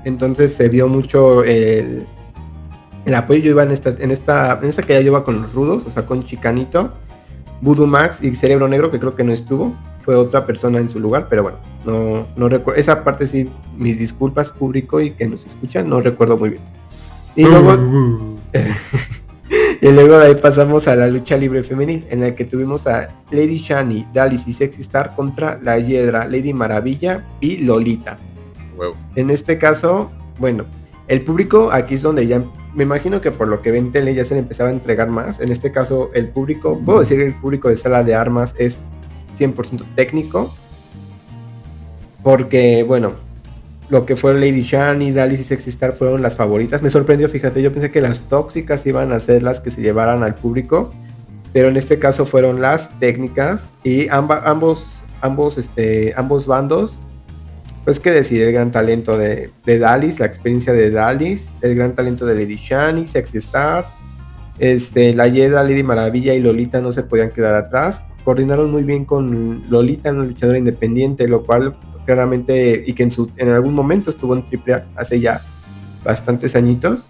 Entonces 0.04 0.54
se 0.54 0.70
vio 0.70 0.88
mucho 0.88 1.44
el, 1.44 2.06
el 3.06 3.16
apoyo. 3.16 3.40
Yo 3.40 3.50
iba 3.50 3.64
en 3.64 3.72
esta, 3.72 3.90
en 3.98 4.12
esta, 4.12 4.60
en 4.62 4.70
esta 4.70 4.84
que 4.84 4.94
ya 4.94 5.00
yo 5.00 5.08
iba 5.08 5.24
con 5.24 5.42
los 5.42 5.54
rudos, 5.54 5.88
o 5.88 5.90
sea, 5.90 6.06
con 6.06 6.24
Chicanito, 6.24 6.94
Voodoo 7.62 7.88
Max 7.88 8.20
y 8.22 8.36
Cerebro 8.36 8.68
Negro, 8.68 8.92
que 8.92 9.00
creo 9.00 9.16
que 9.16 9.24
no 9.24 9.34
estuvo. 9.34 9.76
Fue 10.02 10.16
otra 10.16 10.46
persona 10.46 10.78
en 10.78 10.88
su 10.88 11.00
lugar, 11.00 11.30
pero 11.32 11.42
bueno, 11.42 11.58
no, 11.84 12.28
no 12.36 12.48
recuerdo. 12.48 12.80
Esa 12.80 13.04
parte 13.04 13.26
sí, 13.26 13.50
mis 13.76 13.98
disculpas 13.98 14.52
público 14.52 15.02
y 15.02 15.10
que 15.10 15.28
nos 15.28 15.48
escuchan, 15.48 15.90
no 15.90 16.00
recuerdo 16.00 16.38
muy 16.38 16.52
bien. 16.52 16.62
Y 17.36 17.44
luego. 17.46 17.76
Y 19.82 19.92
luego 19.92 20.18
de 20.18 20.28
ahí 20.28 20.36
pasamos 20.36 20.88
a 20.88 20.96
la 20.96 21.08
lucha 21.08 21.38
libre 21.38 21.64
femenil, 21.64 22.06
en 22.10 22.22
la 22.22 22.34
que 22.34 22.46
tuvimos 22.46 22.88
a 22.88 23.10
Lady 23.32 23.58
Shani, 23.58 24.08
Dallas 24.14 24.48
y 24.48 24.54
Sexy 24.54 24.82
Star 24.82 25.16
contra 25.16 25.60
la 25.62 25.78
Hiedra, 25.80 26.28
Lady 26.28 26.54
Maravilla 26.54 27.24
y 27.40 27.58
Lolita. 27.58 28.18
En 29.16 29.30
este 29.30 29.58
caso, 29.58 30.12
bueno, 30.40 30.66
el 31.08 31.22
público 31.22 31.70
aquí 31.72 31.96
es 31.96 32.02
donde 32.02 32.28
ya 32.28 32.44
me 32.74 32.84
imagino 32.84 33.22
que 33.22 33.32
por 33.32 33.48
lo 33.48 33.62
que 33.62 33.72
ven 33.72 33.92
tele 33.92 34.14
ya 34.14 34.26
se 34.26 34.34
le 34.34 34.42
empezaba 34.42 34.70
a 34.70 34.74
entregar 34.74 35.10
más. 35.10 35.40
En 35.40 35.52
este 35.52 35.72
caso, 35.72 36.12
el 36.14 36.30
público, 36.30 36.80
puedo 36.84 37.00
decir 37.00 37.18
que 37.18 37.28
el 37.28 37.36
público 37.36 37.70
de 37.70 37.78
sala 37.78 38.04
de 38.04 38.16
armas 38.16 38.54
es 38.58 38.82
100% 39.38 39.86
técnico. 39.96 40.54
Porque, 42.22 42.84
bueno, 42.84 43.14
lo 43.90 44.06
que 44.06 44.16
fue 44.16 44.34
Lady 44.34 44.62
Shani, 44.62 45.12
Dallas 45.12 45.40
y 45.40 45.44
Sexy 45.44 45.70
Star 45.70 45.94
fueron 45.94 46.22
las 46.22 46.36
favoritas. 46.36 46.82
Me 46.82 46.90
sorprendió, 46.90 47.30
fíjate, 47.30 47.62
yo 47.62 47.72
pensé 47.72 47.92
que 47.92 48.02
las 48.02 48.22
tóxicas 48.22 48.86
iban 48.86 49.12
a 49.12 49.20
ser 49.20 49.44
las 49.44 49.60
que 49.60 49.72
se 49.72 49.82
llevaran 49.82 50.24
al 50.24 50.36
público, 50.36 50.94
pero 51.54 51.70
en 51.70 51.78
este 51.78 52.00
caso 52.00 52.26
fueron 52.26 52.62
las 52.62 53.00
técnicas 53.00 53.70
y 53.84 54.08
ambos, 54.10 55.04
ambos, 55.22 55.58
este, 55.58 56.14
ambos 56.18 56.48
bandos, 56.48 56.98
pues 57.84 58.00
que 58.00 58.12
decir, 58.12 58.42
el 58.42 58.52
gran 58.52 58.72
talento 58.72 59.18
de, 59.18 59.52
de 59.66 59.78
Dallas, 59.78 60.20
la 60.20 60.26
experiencia 60.26 60.74
de 60.74 60.90
Dallas, 60.90 61.48
el 61.62 61.76
gran 61.76 61.94
talento 61.94 62.26
de 62.26 62.34
Lady 62.34 62.56
Shani, 62.56 63.06
Sexy 63.06 63.38
Star, 63.38 63.86
este, 64.58 65.14
la 65.14 65.28
Yedra, 65.28 65.64
Lady 65.64 65.84
Maravilla 65.84 66.34
y 66.34 66.40
Lolita 66.40 66.82
no 66.82 66.92
se 66.92 67.04
podían 67.04 67.32
quedar 67.32 67.54
atrás. 67.56 68.04
Coordinaron 68.26 68.72
muy 68.72 68.84
bien 68.84 69.06
con 69.06 69.64
Lolita, 69.70 70.12
una 70.12 70.24
luchadora 70.24 70.58
independiente, 70.58 71.28
lo 71.28 71.44
cual 71.44 71.76
claramente, 72.06 72.84
y 72.86 72.94
que 72.94 73.04
en, 73.04 73.12
su, 73.12 73.32
en 73.38 73.50
algún 73.50 73.76
momento 73.76 74.10
estuvo 74.10 74.36
en 74.36 74.44
AAA 74.44 74.84
hace 74.96 75.20
ya 75.20 75.42
bastantes 76.04 76.56
añitos. 76.56 77.08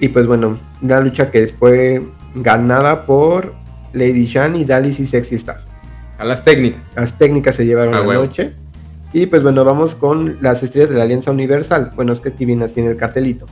Y 0.00 0.08
pues 0.08 0.26
bueno, 0.26 0.58
una 0.82 1.00
lucha 1.00 1.30
que 1.30 1.46
fue 1.46 2.04
ganada 2.34 3.06
por 3.06 3.54
Lady 3.92 4.26
Shan 4.26 4.56
y 4.56 4.64
Dallas 4.64 4.98
y 4.98 5.06
Sexy 5.06 5.36
Star. 5.36 5.60
A 6.18 6.24
las 6.24 6.44
técnicas. 6.44 6.82
Las 6.96 7.16
técnicas 7.16 7.54
se 7.54 7.64
llevaron 7.64 7.94
ah, 7.94 8.00
la 8.00 8.14
noche. 8.14 8.52
Y 9.12 9.26
pues 9.26 9.44
bueno, 9.44 9.64
vamos 9.64 9.94
con 9.94 10.38
las 10.40 10.60
estrellas 10.62 10.90
de 10.90 10.96
la 10.96 11.04
Alianza 11.04 11.30
Universal. 11.30 11.92
Bueno, 11.94 12.10
es 12.10 12.20
que 12.20 12.30
aquí 12.30 12.44
viene 12.44 12.64
así 12.64 12.80
en 12.80 12.88
el 12.88 12.96
cartelito. 12.96 13.46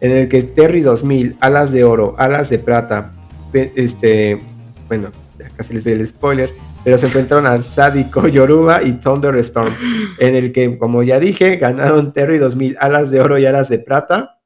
En 0.00 0.10
el 0.10 0.28
que 0.28 0.42
Terry 0.42 0.80
2000, 0.80 1.36
alas 1.40 1.70
de 1.70 1.84
oro, 1.84 2.16
alas 2.18 2.50
de 2.50 2.58
plata, 2.58 3.12
este, 3.52 4.40
bueno, 4.88 5.10
casi 5.56 5.74
les 5.74 5.84
doy 5.84 5.94
el 5.94 6.06
spoiler, 6.06 6.50
pero 6.84 6.98
se 6.98 7.06
enfrentaron 7.06 7.46
a 7.46 7.60
Sadiko 7.62 8.28
Yoruba 8.28 8.82
y 8.82 8.92
Thunderstorm, 8.94 9.74
en 10.18 10.34
el 10.34 10.52
que, 10.52 10.78
como 10.78 11.02
ya 11.02 11.20
dije, 11.20 11.56
ganaron 11.56 12.12
Terry 12.12 12.38
2000 12.38 12.76
alas 12.80 13.10
de 13.10 13.20
oro 13.20 13.38
y 13.38 13.46
alas 13.46 13.68
de 13.68 13.78
plata. 13.78 14.40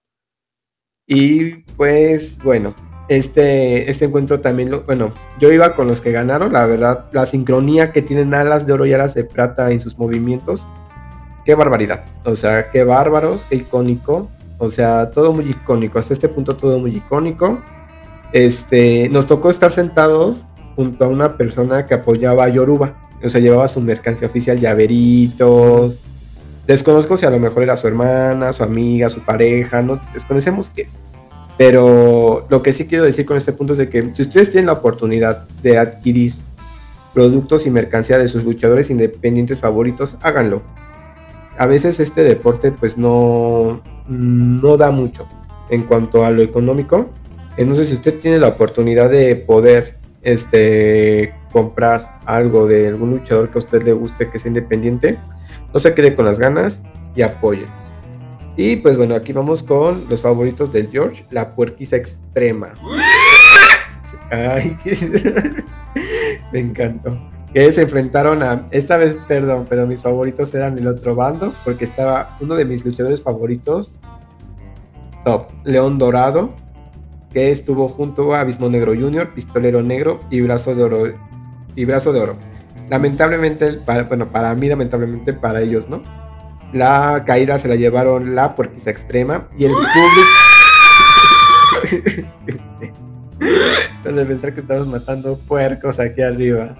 Y 1.07 1.57
pues, 1.77 2.39
bueno, 2.43 2.75
este, 3.09 3.91
este 3.91 4.07
encuentro 4.07 4.41
también, 4.41 4.83
bueno, 4.87 5.13
yo 5.39 5.53
iba 5.53 5.75
con 5.75 5.87
los 5.87 6.01
que 6.01 6.13
ganaron, 6.13 6.53
la 6.53 6.67
verdad, 6.67 7.07
la 7.13 7.27
sincronía 7.27 7.93
que 7.93 8.03
tienen 8.03 8.33
alas 8.33 8.67
de 8.67 8.73
oro 8.73 8.87
y 8.87 8.93
alas 8.93 9.15
de 9.15 9.25
plata 9.25 9.71
en 9.71 9.81
sus 9.81 9.99
movimientos, 9.99 10.67
qué 11.45 11.55
barbaridad, 11.55 12.05
o 12.25 12.35
sea, 12.35 12.71
qué 12.71 12.85
bárbaros, 12.85 13.45
qué 13.51 13.57
icónico, 13.57 14.31
o 14.59 14.71
sea, 14.71 15.11
todo 15.11 15.33
muy 15.33 15.51
icónico, 15.51 15.99
hasta 15.99 16.15
este 16.15 16.29
punto 16.29 16.57
todo 16.57 16.79
muy 16.79 16.97
icónico. 16.97 17.61
Este, 18.33 19.09
nos 19.11 19.27
tocó 19.27 19.51
estar 19.51 19.71
sentados 19.71 20.47
junto 20.75 21.05
a 21.05 21.09
una 21.09 21.37
persona 21.37 21.87
que 21.87 21.95
apoyaba 21.95 22.45
a 22.45 22.49
Yoruba. 22.49 23.09
O 23.23 23.29
sea, 23.29 23.41
llevaba 23.41 23.69
su 23.69 23.81
mercancía 23.81 24.29
oficial, 24.29 24.61
llaveritos. 24.61 26.01
Desconozco 26.67 27.17
si 27.17 27.27
a 27.27 27.31
lo 27.31 27.39
mejor 27.39 27.63
era 27.63 27.77
su 27.77 27.87
hermana, 27.87 28.53
su 28.53 28.63
amiga, 28.63 29.09
su 29.09 29.21
pareja, 29.21 29.83
no 29.83 30.01
desconocemos 30.13 30.71
qué. 30.71 30.89
Pero 31.57 32.47
lo 32.49 32.63
que 32.63 32.73
sí 32.73 32.87
quiero 32.87 33.05
decir 33.05 33.27
con 33.27 33.37
este 33.37 33.53
punto 33.53 33.75
es 33.75 33.89
que 33.89 34.11
si 34.15 34.23
ustedes 34.23 34.51
tienen 34.51 34.67
la 34.67 34.73
oportunidad 34.73 35.47
de 35.63 35.79
adquirir 35.79 36.35
productos 37.13 37.67
y 37.67 37.71
mercancía 37.71 38.19
de 38.19 38.29
sus 38.29 38.45
luchadores 38.45 38.91
independientes 38.91 39.61
favoritos, 39.61 40.17
háganlo. 40.23 40.63
A 41.59 41.67
veces 41.67 42.01
este 42.01 42.25
deporte 42.25 42.73
pues 42.73 42.99
no, 42.99 43.81
no 44.09 44.77
da 44.77 44.91
mucho 44.91 45.29
en 45.71 45.85
cuanto 45.85 46.25
a 46.25 46.31
lo 46.31 46.43
económico. 46.43 47.11
Entonces 47.57 47.89
si 47.89 47.95
usted 47.95 48.19
tiene 48.19 48.39
la 48.39 48.49
oportunidad 48.49 49.11
de 49.11 49.37
poder 49.37 49.99
este, 50.25 51.35
comprar 51.53 52.19
algo 52.27 52.67
de 52.67 52.89
algún 52.89 53.11
luchador 53.11 53.51
que 53.51 53.59
a 53.59 53.61
usted 53.61 53.83
le 53.83 53.93
guste, 53.93 54.31
que 54.31 54.39
sea 54.39 54.49
independiente, 54.49 55.19
no 55.73 55.79
se 55.81 55.95
quede 55.95 56.15
con 56.15 56.25
las 56.25 56.39
ganas 56.39 56.81
y 57.15 57.23
apoye. 57.23 57.67
Y 58.57 58.77
pues 58.77 58.97
bueno, 58.97 59.15
aquí 59.15 59.33
vamos 59.33 59.63
con 59.63 60.03
los 60.09 60.23
favoritos 60.23 60.73
del 60.73 60.89
George, 60.91 61.27
la 61.31 61.55
puerquiza 61.55 61.97
extrema. 61.97 62.73
Me 66.53 66.61
encantó. 66.61 67.19
Que 67.53 67.71
se 67.71 67.83
enfrentaron 67.83 68.43
a, 68.43 68.67
esta 68.71 68.97
vez, 68.97 69.17
perdón, 69.29 69.67
pero 69.69 69.87
mis 69.87 70.03
favoritos 70.03 70.53
eran 70.55 70.79
el 70.79 70.87
otro 70.89 71.15
bando, 71.15 71.53
porque 71.65 71.85
estaba 71.85 72.37
uno 72.41 72.55
de 72.55 72.65
mis 72.65 72.85
luchadores 72.85 73.23
favoritos, 73.23 73.95
top, 75.25 75.51
León 75.63 75.99
Dorado, 75.99 76.53
que 77.35 77.51
estuvo 77.51 77.89
junto 77.89 78.33
a 78.33 78.41
Abismo 78.41 78.71
Negro 78.71 78.95
Jr., 78.95 79.35
Pistolero 79.35 79.83
Negro 79.83 80.21
y 80.31 80.41
Brazo 80.41 80.75
de 80.75 80.85
Oro. 80.85 81.13
Y 81.75 81.85
Brazo 81.85 82.13
de 82.13 82.21
Oro. 82.21 82.37
Lamentablemente, 82.89 83.73
para, 83.85 84.05
bueno, 84.05 84.31
para 84.31 84.55
mí, 84.55 84.69
lamentablemente 84.69 85.33
para 85.33 85.61
ellos, 85.61 85.89
¿no? 85.89 86.01
La 86.73 87.25
caída 87.27 87.59
se 87.59 87.69
la 87.69 87.75
llevaron 87.75 88.35
la 88.35 88.55
puerquiza 88.55 88.91
extrema 88.91 89.49
y 89.59 89.65
el 89.65 89.73
público. 89.73 89.91
de 94.05 94.27
pensar 94.27 94.55
que 94.55 94.61
estamos 94.61 94.87
matando 94.87 95.37
puercos 95.49 95.99
aquí 95.99 96.23
arriba. 96.23 96.77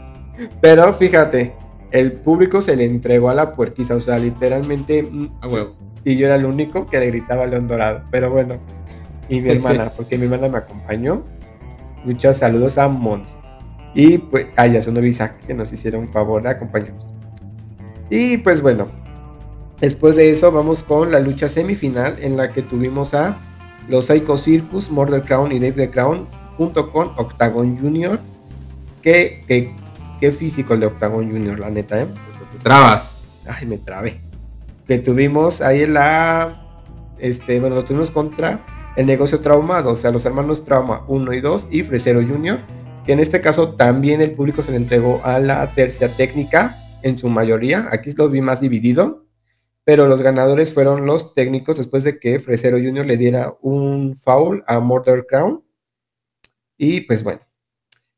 Pero 0.61 0.93
fíjate, 0.95 1.55
el 1.91 2.13
público 2.13 2.61
se 2.61 2.77
le 2.77 2.85
entregó 2.85 3.29
a 3.29 3.35
la 3.35 3.55
puerquiza, 3.55 3.97
o 3.97 4.01
sea, 4.01 4.19
literalmente. 4.19 5.09
A 5.41 5.49
huevo. 5.49 5.75
Y 6.05 6.17
yo 6.17 6.27
era 6.27 6.35
el 6.37 6.45
único 6.45 6.87
que 6.87 7.01
le 7.01 7.07
gritaba 7.07 7.47
León 7.47 7.67
Dorado. 7.67 8.03
Pero 8.11 8.31
bueno, 8.31 8.59
y 9.29 9.41
mi 9.41 9.51
hermana, 9.51 9.91
porque 9.97 10.19
mi 10.19 10.25
hermana 10.25 10.49
me 10.49 10.59
acompañó. 10.59 11.25
Muchos 12.05 12.39
saludos 12.39 12.79
a 12.79 12.89
Mons. 12.89 13.37
Y 13.95 14.19
pues, 14.19 14.47
a 14.57 14.67
Yasuno 14.67 15.05
Isaac, 15.05 15.39
que 15.47 15.55
nos 15.55 15.73
hicieron 15.73 16.03
un 16.03 16.13
favor 16.13 16.43
de 16.43 16.51
acompañarnos. 16.51 17.09
Y 18.11 18.37
pues 18.39 18.61
bueno, 18.61 18.89
después 19.81 20.17
de 20.17 20.31
eso 20.31 20.53
vamos 20.53 20.83
con 20.83 21.11
la 21.11 21.21
lucha 21.21 21.49
semifinal 21.49 22.17
en 22.21 22.37
la 22.37 22.53
que 22.53 22.63
tuvimos 22.63 23.15
a 23.15 23.39
los 23.89 24.07
Psycho 24.07 24.37
Circus, 24.37 24.91
Murder 24.91 25.23
Crown 25.23 25.53
y 25.53 25.59
Dave 25.59 25.73
the 25.73 25.91
Crown 25.91 26.27
junto 26.57 26.91
con 26.91 27.13
Octagon 27.17 27.77
Junior. 27.79 28.19
Que, 29.03 29.45
que, 29.47 30.33
físico 30.33 30.73
el 30.73 30.81
de 30.81 30.87
Octagon 30.87 31.31
Junior, 31.31 31.59
la 31.59 31.69
neta, 31.69 32.01
¿eh? 32.01 32.07
Pues 32.07 32.63
trabas. 32.63 33.27
Ay, 33.47 33.67
me 33.67 33.77
trabé. 33.77 34.19
Que 34.87 34.99
tuvimos 34.99 35.61
ahí 35.61 35.83
en 35.83 35.95
la. 35.95 36.63
Este, 37.19 37.61
bueno, 37.61 37.77
lo 37.77 37.85
tuvimos 37.85 38.11
contra 38.11 38.65
el 38.97 39.07
negocio 39.07 39.41
traumado, 39.41 39.91
o 39.91 39.95
sea, 39.95 40.11
los 40.11 40.25
hermanos 40.25 40.65
Trauma 40.65 41.05
1 41.09 41.33
y 41.33 41.41
2 41.41 41.69
y 41.71 41.83
Fresero 41.83 42.21
Junior. 42.23 42.61
Que 43.05 43.13
en 43.13 43.21
este 43.21 43.41
caso 43.41 43.75
también 43.75 44.23
el 44.23 44.33
público 44.33 44.63
se 44.63 44.71
le 44.71 44.79
entregó 44.79 45.21
a 45.25 45.39
la 45.39 45.71
tercia 45.75 46.09
técnica 46.09 46.77
en 47.03 47.19
su 47.19 47.29
mayoría. 47.29 47.89
Aquí 47.93 48.13
lo 48.13 48.31
vi 48.31 48.41
más 48.41 48.61
dividido. 48.61 49.25
Pero 49.85 50.09
los 50.09 50.23
ganadores 50.23 50.73
fueron 50.73 51.05
los 51.05 51.35
técnicos 51.35 51.77
después 51.77 52.05
de 52.05 52.19
que 52.19 52.39
Fresero 52.39 52.79
Junior 52.79 53.05
le 53.05 53.19
diera 53.19 53.55
un 53.61 54.17
foul 54.17 54.65
a 54.67 54.81
Murder 54.81 55.27
Crown 55.27 55.63
y 56.77 57.03
pues 57.03 57.23
bueno, 57.23 57.41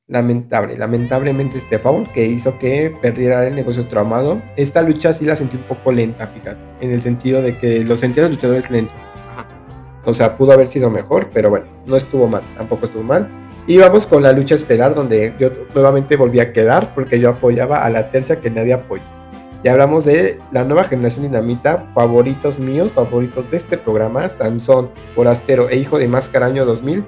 lamentable, 0.06 0.78
lamentablemente 0.78 1.58
este 1.58 1.78
foul 1.78 2.10
que 2.12 2.26
hizo 2.26 2.58
que 2.58 2.94
perdiera 3.02 3.46
el 3.46 3.54
negocio 3.54 3.86
traumado. 3.86 4.40
Esta 4.56 4.82
lucha 4.82 5.12
sí 5.12 5.24
la 5.24 5.36
sentí 5.36 5.56
un 5.56 5.64
poco 5.64 5.92
lenta, 5.92 6.26
fíjate, 6.26 6.60
en 6.80 6.92
el 6.92 7.02
sentido 7.02 7.42
de 7.42 7.56
que 7.58 7.84
los 7.84 8.00
sentí 8.00 8.20
los 8.20 8.30
luchadores 8.30 8.70
lentos. 8.70 8.96
O 10.07 10.14
sea, 10.14 10.37
pudo 10.37 10.53
haber 10.53 10.69
sido 10.69 10.88
mejor, 10.88 11.29
pero 11.33 11.51
bueno, 11.51 11.66
no 11.85 11.97
estuvo 11.97 12.29
mal, 12.29 12.42
tampoco 12.57 12.87
estuvo 12.87 13.03
mal. 13.03 13.29
Y 13.66 13.79
vamos 13.79 14.07
con 14.07 14.23
la 14.23 14.33
lucha 14.33 14.55
estelar, 14.55 14.95
donde 14.95 15.35
yo 15.38 15.49
nuevamente 15.75 16.16
volví 16.16 16.38
a 16.38 16.53
quedar 16.53 16.95
porque 16.95 17.19
yo 17.19 17.31
apoyaba 17.31 17.85
a 17.85 17.90
la 17.90 18.11
tercia 18.11 18.40
que 18.40 18.49
nadie 18.49 18.73
apoya. 18.73 19.03
Y 19.64 19.69
hablamos 19.69 20.05
de 20.05 20.38
la 20.53 20.62
nueva 20.62 20.85
generación 20.85 21.27
dinamita, 21.27 21.87
favoritos 21.92 22.61
míos, 22.61 22.92
favoritos 22.92 23.51
de 23.51 23.57
este 23.57 23.77
programa, 23.77 24.29
Sansón, 24.29 24.90
Forastero 25.16 25.69
e 25.69 25.77
Hijo 25.77 25.99
de 25.99 26.07
Mascaraño 26.07 26.64
2000, 26.64 27.05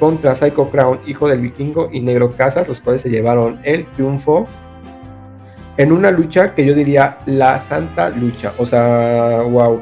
contra 0.00 0.34
Psycho 0.34 0.70
Crown, 0.70 1.00
hijo 1.06 1.28
del 1.28 1.40
vikingo, 1.40 1.90
y 1.92 2.00
Negro 2.00 2.32
Casas, 2.32 2.66
los 2.66 2.80
cuales 2.80 3.02
se 3.02 3.10
llevaron 3.10 3.60
el 3.62 3.84
triunfo 3.92 4.46
en 5.76 5.92
una 5.92 6.10
lucha 6.10 6.54
que 6.54 6.64
yo 6.64 6.74
diría 6.74 7.18
la 7.26 7.58
santa 7.58 8.08
lucha. 8.10 8.52
O 8.58 8.64
sea, 8.64 9.42
wow, 9.42 9.80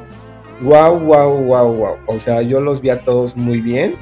wow, 0.63 0.99
wow, 0.99 1.31
wow, 1.31 1.75
wow. 1.75 1.97
O 2.07 2.19
sea, 2.19 2.43
yo 2.43 2.61
los 2.61 2.81
vi 2.81 2.91
a 2.91 3.03
todos 3.03 3.37
muy 3.37 3.61
bien. 3.61 3.95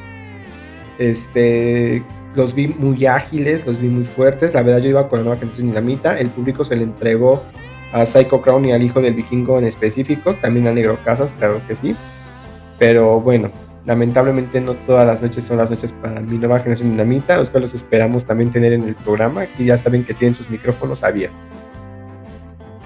Este, 0.98 2.02
los 2.34 2.54
vi 2.54 2.68
muy 2.68 3.06
ágiles, 3.06 3.66
los 3.66 3.80
vi 3.80 3.88
muy 3.88 4.04
fuertes. 4.04 4.54
La 4.54 4.62
verdad, 4.62 4.80
yo 4.80 4.90
iba 4.90 5.08
con 5.08 5.20
la 5.20 5.24
nueva 5.24 5.38
generación 5.38 5.68
dinamita. 5.68 6.18
El 6.18 6.28
público 6.28 6.64
se 6.64 6.76
le 6.76 6.84
entregó 6.84 7.42
a 7.92 8.06
Psycho 8.06 8.40
Crown 8.40 8.64
y 8.64 8.72
al 8.72 8.82
hijo 8.82 9.00
del 9.00 9.14
vikingo 9.14 9.58
en 9.58 9.64
específico. 9.64 10.34
También 10.34 10.66
a 10.66 10.72
Negro 10.72 10.98
Casas, 11.04 11.32
claro 11.32 11.60
que 11.66 11.74
sí. 11.74 11.94
Pero 12.78 13.20
bueno, 13.20 13.50
Lamentablemente 13.86 14.62
no 14.62 14.74
todas 14.74 15.06
las 15.06 15.20
noches 15.20 15.44
son 15.44 15.58
las 15.58 15.70
noches 15.70 15.92
para 15.92 16.20
mi 16.20 16.38
nueva 16.38 16.58
generación 16.58 16.92
dinamita, 16.92 17.36
los 17.36 17.50
cuales 17.50 17.74
esperamos 17.74 18.24
también 18.24 18.50
tener 18.50 18.72
en 18.72 18.84
el 18.84 18.94
programa. 18.94 19.42
Aquí 19.42 19.66
ya 19.66 19.76
saben 19.76 20.04
que 20.04 20.14
tienen 20.14 20.34
sus 20.34 20.48
micrófonos 20.48 21.02
abiertos. 21.04 21.38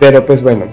Pero 0.00 0.26
pues 0.26 0.42
bueno, 0.42 0.66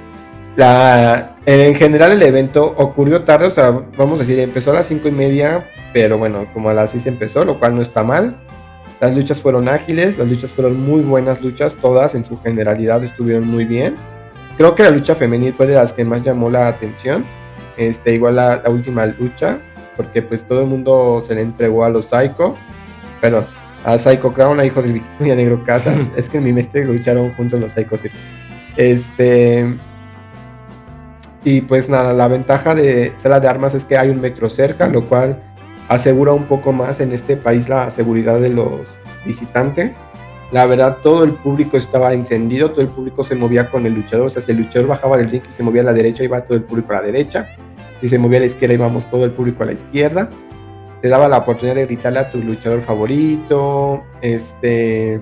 la, 0.56 1.35
en 1.46 1.76
general 1.76 2.12
el 2.12 2.24
evento 2.24 2.74
ocurrió 2.78 3.24
tarde, 3.24 3.48
o 3.48 3.50
sea, 3.50 3.72
vamos 3.98 4.20
a 4.20 4.24
decir, 4.24 4.40
empezó 4.40 4.72
a 4.72 4.76
las 4.76 4.88
cinco 4.88 5.08
y 5.08 5.12
media, 5.12 5.70
pero 5.94 6.18
bueno, 6.18 6.48
como 6.54 6.70
a 6.70 6.74
las 6.74 6.92
6 6.92 7.06
empezó, 7.06 7.46
lo 7.46 7.60
cual 7.60 7.76
no 7.76 7.82
está 7.82 8.04
mal. 8.04 8.36
Las 9.00 9.16
luchas 9.16 9.42
fueron 9.42 9.70
ágiles, 9.70 10.18
las 10.18 10.28
luchas 10.28 10.52
fueron 10.52 10.82
muy 10.82 11.02
buenas 11.02 11.42
luchas, 11.42 11.76
todas 11.76 12.16
en 12.16 12.26
su 12.26 12.42
generalidad 12.42 13.04
estuvieron 13.04 13.48
muy 13.48 13.66
bien. 13.66 13.96
Creo 14.58 14.74
que 14.74 14.84
la 14.84 14.90
lucha 14.90 15.16
femenil 15.16 15.54
fue 15.54 15.68
de 15.68 15.76
las 15.76 15.94
que 15.94 16.04
más 16.04 16.24
llamó 16.24 16.50
la 16.50 16.68
atención. 16.68 17.26
Este, 17.78 18.14
igual 18.14 18.38
la 18.38 18.64
última 18.68 19.06
lucha, 19.06 19.60
porque 19.96 20.22
pues 20.22 20.44
todo 20.44 20.62
el 20.62 20.68
mundo 20.68 21.22
se 21.26 21.36
le 21.36 21.42
entregó 21.42 21.84
a 21.84 21.90
los 21.90 22.06
Psycho, 22.06 22.56
perdón, 23.22 23.46
a 23.84 23.98
Psycho 23.98 24.34
Crown, 24.34 24.60
a 24.60 24.66
Hijo 24.66 24.82
del 24.82 24.94
Vikingo 24.94 25.26
y 25.26 25.32
a 25.32 25.36
Negro 25.36 25.64
Casas. 25.64 26.10
es 26.16 26.30
que 26.30 26.38
en 26.38 26.46
mi 26.46 26.54
mente 26.54 26.84
lucharon 26.84 27.32
juntos 27.34 27.60
los 27.60 27.74
Psycho 27.74 27.96
Este. 28.78 29.76
Y 31.46 31.62
pues 31.62 31.88
nada, 31.88 32.12
la 32.12 32.28
ventaja 32.28 32.74
de 32.74 33.14
sala 33.18 33.40
de 33.40 33.48
armas 33.48 33.76
es 33.76 33.86
que 33.86 33.98
hay 33.98 34.10
un 34.10 34.20
metro 34.20 34.50
cerca, 34.50 34.88
lo 34.88 35.06
cual 35.06 35.40
asegura 35.88 36.34
un 36.34 36.46
poco 36.46 36.74
más 36.74 37.00
en 37.00 37.12
este 37.12 37.38
país 37.38 37.70
la 37.70 37.88
seguridad 37.92 38.40
de 38.40 38.50
los 38.50 39.00
visitantes. 39.24 39.96
La 40.52 40.66
verdad, 40.66 40.98
todo 41.04 41.24
el 41.24 41.34
público 41.34 41.78
estaba 41.78 42.14
encendido, 42.14 42.72
todo 42.72 42.82
el 42.82 42.88
público 42.88 43.24
se 43.24 43.36
movía 43.36 43.70
con 43.70 43.86
el 43.86 43.94
luchador. 43.94 44.26
O 44.26 44.30
sea, 44.30 44.42
si 44.42 44.52
el 44.52 44.58
luchador 44.58 44.88
bajaba 44.88 45.18
del 45.18 45.30
ring 45.30 45.44
y 45.48 45.52
se 45.52 45.62
movía 45.62 45.84
a 45.84 45.86
la 45.86 45.94
derecha, 45.94 46.24
iba 46.24 46.44
todo 46.44 46.58
el 46.58 46.64
público 46.64 46.94
a 46.94 46.96
la 46.96 47.02
derecha. 47.04 47.56
Si 48.02 48.08
se 48.08 48.18
movía 48.18 48.38
a 48.38 48.42
la 48.42 48.48
izquierda, 48.48 48.74
íbamos 48.74 49.08
todo 49.12 49.26
el 49.26 49.32
público 49.32 49.62
a 49.62 49.68
la 49.68 49.74
izquierda. 49.74 50.30
Te 51.04 51.10
daba 51.10 51.30
la 51.30 51.38
oportunidad 51.38 51.76
de 51.76 51.86
gritarle 51.86 52.20
a 52.20 52.32
tu 52.32 52.40
luchador 52.40 52.82
favorito. 52.82 54.04
Este. 54.22 55.20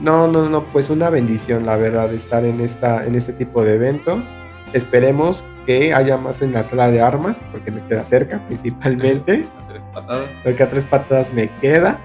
No, 0.00 0.28
no, 0.28 0.48
no, 0.48 0.62
pues 0.66 0.88
una 0.88 1.10
bendición, 1.10 1.66
la 1.66 1.76
verdad, 1.76 2.12
estar 2.12 2.44
en, 2.44 2.60
esta, 2.60 3.04
en 3.04 3.16
este 3.16 3.32
tipo 3.32 3.64
de 3.64 3.74
eventos. 3.74 4.24
Esperemos 4.72 5.44
que 5.64 5.94
haya 5.94 6.16
más 6.16 6.42
en 6.42 6.52
la 6.52 6.62
sala 6.62 6.90
de 6.90 7.00
armas, 7.00 7.40
porque 7.52 7.70
me 7.70 7.84
queda 7.86 8.04
cerca 8.04 8.40
principalmente. 8.46 9.44
A 9.58 9.68
tres 9.68 9.82
patadas. 9.92 10.28
Porque 10.44 10.62
a 10.62 10.68
tres 10.68 10.84
patadas 10.84 11.32
me 11.32 11.48
queda. 11.56 11.98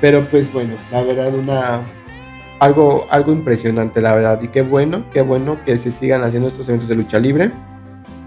Pero 0.00 0.24
pues 0.28 0.52
bueno, 0.52 0.76
la 0.92 1.02
verdad, 1.02 1.34
una, 1.34 1.82
algo, 2.60 3.06
algo 3.10 3.32
impresionante, 3.32 4.00
la 4.00 4.14
verdad. 4.14 4.40
Y 4.42 4.48
qué 4.48 4.62
bueno, 4.62 5.04
qué 5.12 5.22
bueno 5.22 5.58
que 5.64 5.76
se 5.76 5.90
sigan 5.90 6.22
haciendo 6.22 6.48
estos 6.48 6.68
eventos 6.68 6.88
de 6.88 6.94
lucha 6.94 7.18
libre. 7.18 7.50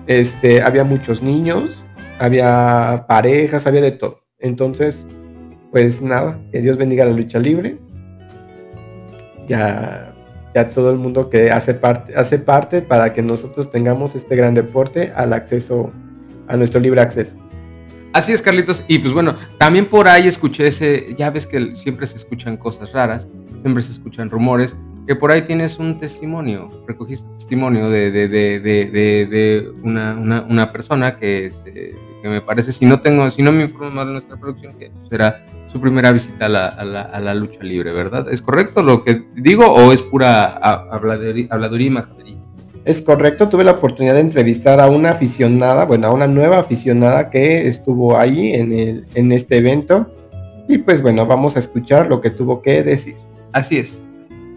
Este, 0.08 0.62
había 0.62 0.84
muchos 0.84 1.22
niños, 1.22 1.86
había 2.20 3.06
parejas, 3.08 3.68
había 3.68 3.82
de 3.82 3.92
todo. 3.92 4.22
Entonces, 4.40 5.08
pues 5.72 6.02
nada, 6.02 6.40
que 6.52 6.62
Dios 6.62 6.78
bendiga 6.78 7.06
la 7.06 7.12
lucha 7.12 7.40
libre. 7.40 7.78
Ya, 9.48 10.11
ya 10.54 10.70
todo 10.70 10.90
el 10.92 10.98
mundo 10.98 11.30
que 11.30 11.52
hace 11.52 11.74
parte, 11.74 12.16
hace 12.16 12.40
parte 12.40 12.82
para 12.82 13.14
que 13.14 13.22
nosotros 13.22 13.70
tengamos 13.72 14.16
este 14.16 14.36
gran 14.36 14.54
deporte 14.54 15.14
al 15.16 15.34
acceso, 15.34 15.92
a 16.48 16.58
nuestro 16.58 16.80
libre 16.80 17.02
acceso. 17.02 17.38
Así 18.14 18.34
es, 18.34 18.42
Carlitos. 18.42 18.84
Y 18.88 19.00
pues 19.00 19.14
bueno, 19.14 19.36
también 19.58 19.86
por 19.86 20.08
ahí 20.08 20.28
escuché 20.28 20.68
ese, 20.68 21.16
ya 21.18 21.30
ves 21.30 21.48
que 21.48 21.74
siempre 21.76 22.06
se 22.08 22.18
escuchan 22.18 22.58
cosas 22.58 22.92
raras, 22.92 23.28
siempre 23.62 23.82
se 23.82 23.94
escuchan 23.94 24.30
rumores 24.30 24.76
que 25.08 25.16
por 25.16 25.32
ahí 25.32 25.42
tienes 25.42 25.80
un 25.80 26.00
testimonio, 26.00 26.84
recogiste 26.88 27.28
testimonio 27.38 27.90
de, 27.90 28.12
de, 28.12 28.28
de, 28.28 28.60
de 28.60 29.72
una, 29.84 30.16
una, 30.16 30.44
una, 30.44 30.72
persona 30.72 31.18
que, 31.18 31.48
este, 31.48 31.96
que, 32.22 32.30
me 32.30 32.42
parece, 32.42 32.72
si 32.72 32.86
no 32.86 33.02
tengo, 33.02 33.30
si 33.32 33.42
no 33.42 33.52
me 33.52 33.64
informo 33.64 33.92
mal 33.92 34.08
de 34.08 34.14
nuestra 34.14 34.38
producción, 34.38 34.78
que 34.78 34.92
será 35.10 35.44
su 35.72 35.80
primera 35.80 36.12
visita 36.12 36.48
a 36.48 36.50
la, 36.50 36.66
a 36.68 36.84
la, 36.84 37.02
a 37.02 37.20
la 37.20 37.34
lucha 37.34 37.64
libre, 37.64 37.92
¿verdad? 37.94 38.28
¿Es 38.30 38.42
correcto 38.42 38.84
lo 38.84 39.04
que 39.04 39.24
digo 39.36 39.66
o 39.66 39.94
es 39.94 40.02
pura 40.02 40.46
habladuría, 40.46 41.48
habladuría 41.50 41.88
y 41.88 41.90
majadería? 41.92 42.38
Es 42.84 43.02
correcto, 43.02 43.48
tuve 43.48 43.64
la 43.64 43.72
oportunidad 43.72 44.16
de 44.16 44.22
entrevistar 44.22 44.82
a 44.82 44.90
una 44.90 45.12
aficionada, 45.12 45.86
bueno, 45.86 46.08
a 46.08 46.12
una 46.12 46.28
nueva 46.28 46.60
aficionada 46.60 47.30
que 47.30 47.68
estuvo 47.68 48.18
ahí 48.18 48.54
en, 48.54 48.74
el, 48.74 49.06
en 49.14 49.32
este 49.32 49.58
evento. 49.58 50.12
Y 50.68 50.80
pues 50.80 51.02
bueno, 51.02 51.26
vamos 51.26 51.56
a 51.56 51.60
escuchar 51.60 52.08
lo 52.08 52.22
que 52.22 52.32
tuvo 52.32 52.62
que 52.62 52.84
decir. 52.84 53.16
Así 53.54 53.78
es. 53.78 54.04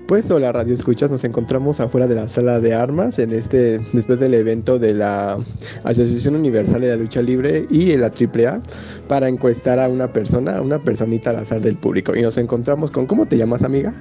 Pues 0.06 0.30
hola 0.30 0.52
Radio 0.52 0.74
Escuchas, 0.74 1.10
nos 1.10 1.24
encontramos 1.24 1.80
afuera 1.80 2.06
de 2.06 2.14
la 2.14 2.28
sala 2.28 2.60
de 2.60 2.74
armas 2.74 3.18
en 3.18 3.32
este 3.32 3.78
después 3.94 4.20
del 4.20 4.34
evento 4.34 4.78
de 4.78 4.92
la 4.92 5.38
Asociación 5.82 6.36
Universal 6.36 6.82
de 6.82 6.88
la 6.88 6.96
Lucha 6.96 7.22
Libre 7.22 7.66
y 7.70 7.96
la 7.96 8.08
AAA 8.08 8.60
para 9.08 9.30
encuestar 9.30 9.80
a 9.80 9.88
una 9.88 10.12
persona, 10.12 10.58
a 10.58 10.60
una 10.60 10.78
personita 10.78 11.30
al 11.30 11.36
azar 11.36 11.62
del 11.62 11.76
público 11.76 12.14
y 12.14 12.20
nos 12.20 12.36
encontramos 12.36 12.90
con 12.90 13.06
¿cómo 13.06 13.24
te 13.24 13.38
llamas 13.38 13.62
amiga? 13.62 13.94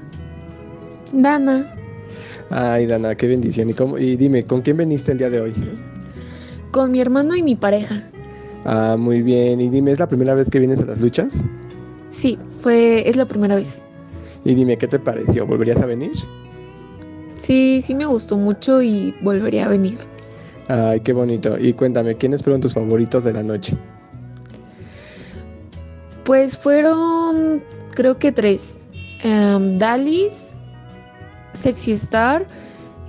Dana. 1.13 1.73
Ay 2.49 2.85
Dana, 2.85 3.15
qué 3.15 3.27
bendición 3.27 3.69
y 3.69 3.73
cómo, 3.73 3.97
y 3.97 4.17
dime, 4.17 4.43
¿con 4.43 4.61
quién 4.61 4.75
veniste 4.75 5.13
el 5.13 5.19
día 5.19 5.29
de 5.29 5.39
hoy? 5.39 5.53
Con 6.71 6.91
mi 6.91 6.99
hermano 6.99 7.33
y 7.33 7.41
mi 7.43 7.55
pareja. 7.55 8.03
Ah, 8.65 8.97
muy 8.99 9.21
bien. 9.21 9.61
Y 9.61 9.69
dime, 9.69 9.91
¿es 9.93 9.99
la 9.99 10.07
primera 10.07 10.33
vez 10.33 10.49
que 10.49 10.59
vienes 10.59 10.81
a 10.81 10.85
las 10.85 10.99
luchas? 10.99 11.41
Sí, 12.09 12.37
fue 12.57 13.07
es 13.07 13.15
la 13.15 13.25
primera 13.25 13.55
vez. 13.55 13.81
Y 14.45 14.55
dime, 14.55 14.77
¿qué 14.77 14.87
te 14.87 14.99
pareció? 14.99 15.45
¿Volverías 15.45 15.81
a 15.81 15.85
venir? 15.85 16.11
Sí, 17.37 17.81
sí 17.81 17.93
me 17.93 18.05
gustó 18.05 18.37
mucho 18.37 18.81
y 18.81 19.13
volvería 19.21 19.65
a 19.65 19.69
venir. 19.69 19.97
Ay, 20.67 20.99
qué 21.01 21.13
bonito. 21.13 21.57
Y 21.57 21.73
cuéntame, 21.73 22.15
¿quiénes 22.15 22.41
fueron 22.41 22.61
tus 22.61 22.73
favoritos 22.73 23.23
de 23.23 23.33
la 23.33 23.43
noche? 23.43 23.75
Pues 26.23 26.57
fueron, 26.57 27.61
creo 27.91 28.17
que 28.17 28.31
tres. 28.31 28.79
Um, 29.25 29.77
Dalis, 29.77 30.53
Sexy 31.53 31.93
Star 31.93 32.45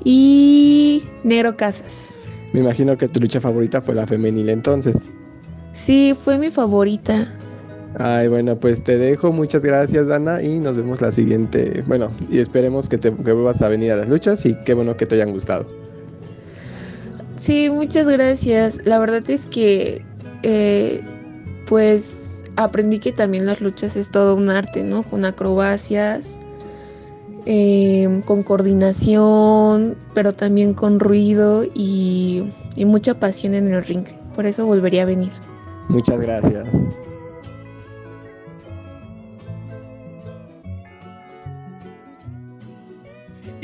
y 0.05 1.03
Nero 1.23 1.57
Casas. 1.57 2.15
Me 2.53 2.61
imagino 2.61 2.97
que 2.97 3.09
tu 3.09 3.21
lucha 3.21 3.41
favorita 3.41 3.81
fue 3.81 3.95
la 3.95 4.07
femenil 4.07 4.49
entonces. 4.49 4.97
Sí, 5.73 6.15
fue 6.21 6.39
mi 6.39 6.51
favorita. 6.51 7.27
Ay, 7.99 8.29
bueno, 8.29 8.57
pues 8.57 8.83
te 8.83 8.99
dejo. 8.99 9.33
Muchas 9.33 9.65
gracias, 9.65 10.07
Dana, 10.07 10.43
y 10.43 10.59
nos 10.59 10.77
vemos 10.77 11.01
la 11.01 11.13
siguiente. 11.13 11.85
Bueno, 11.87 12.11
y 12.29 12.39
esperemos 12.39 12.89
que 12.89 12.99
te 12.99 13.13
que 13.13 13.33
vuelvas 13.33 13.63
a 13.63 13.69
venir 13.69 13.93
a 13.93 13.97
las 13.97 14.09
luchas 14.09 14.45
y 14.47 14.55
qué 14.65 14.75
bueno 14.75 14.97
que 14.97 15.07
te 15.07 15.15
hayan 15.15 15.31
gustado. 15.31 15.67
Sí, 17.37 17.69
muchas 17.71 18.09
gracias. 18.09 18.81
La 18.85 18.99
verdad 18.99 19.23
es 19.29 19.47
que, 19.47 20.03
eh, 20.43 21.01
pues, 21.67 22.43
aprendí 22.57 22.99
que 22.99 23.13
también 23.13 23.47
las 23.47 23.61
luchas 23.61 23.97
es 23.97 24.11
todo 24.11 24.35
un 24.35 24.51
arte, 24.51 24.83
¿no? 24.83 25.03
Con 25.03 25.25
acrobacias, 25.25 26.37
eh, 27.47 28.23
con 28.25 28.43
coordinación, 28.43 29.97
pero 30.15 30.33
también 30.33 30.75
con 30.75 30.99
ruido 30.99 31.65
y, 31.75 32.51
y 32.77 32.85
mucha 32.87 33.21
pasión 33.21 33.55
en 33.55 33.73
el 33.73 33.85
ring. 33.85 34.07
Por 34.35 34.47
eso 34.47 34.67
volvería 34.67 35.03
a 35.03 35.07
venir. 35.07 35.33
Muchas 35.89 36.21
gracias. 36.21 36.67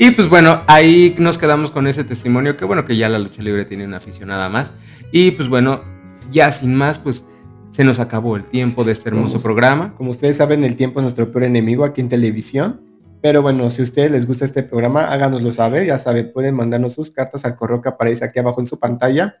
Y 0.03 0.09
pues 0.09 0.29
bueno, 0.29 0.63
ahí 0.65 1.13
nos 1.19 1.37
quedamos 1.37 1.69
con 1.69 1.85
ese 1.85 2.03
testimonio, 2.03 2.57
que 2.57 2.65
bueno, 2.65 2.85
que 2.85 2.97
ya 2.97 3.07
la 3.07 3.19
lucha 3.19 3.43
libre 3.43 3.65
tiene 3.65 3.85
una 3.85 3.97
aficionada 3.97 4.49
más. 4.49 4.73
Y 5.11 5.29
pues 5.29 5.47
bueno, 5.47 5.83
ya 6.31 6.51
sin 6.51 6.73
más, 6.73 6.97
pues 6.97 7.23
se 7.69 7.83
nos 7.83 7.99
acabó 7.99 8.35
el 8.35 8.45
tiempo 8.45 8.83
de 8.83 8.93
este 8.93 9.09
hermoso 9.09 9.33
Como- 9.35 9.43
programa. 9.43 9.93
Como 9.95 10.09
ustedes 10.09 10.37
saben, 10.37 10.63
el 10.63 10.75
tiempo 10.75 10.99
es 10.99 11.03
nuestro 11.03 11.29
peor 11.29 11.43
enemigo 11.43 11.85
aquí 11.85 12.01
en 12.01 12.09
televisión. 12.09 12.81
Pero 13.21 13.43
bueno, 13.43 13.69
si 13.69 13.81
a 13.81 13.83
ustedes 13.83 14.09
les 14.09 14.25
gusta 14.25 14.43
este 14.43 14.63
programa, 14.63 15.05
háganoslo 15.05 15.51
saber. 15.51 15.85
Ya 15.85 15.99
saben, 15.99 16.31
pueden 16.33 16.55
mandarnos 16.55 16.95
sus 16.95 17.11
cartas 17.11 17.45
al 17.45 17.55
correo 17.55 17.79
que 17.83 17.89
aparece 17.89 18.25
aquí 18.25 18.39
abajo 18.39 18.59
en 18.59 18.65
su 18.65 18.79
pantalla. 18.79 19.35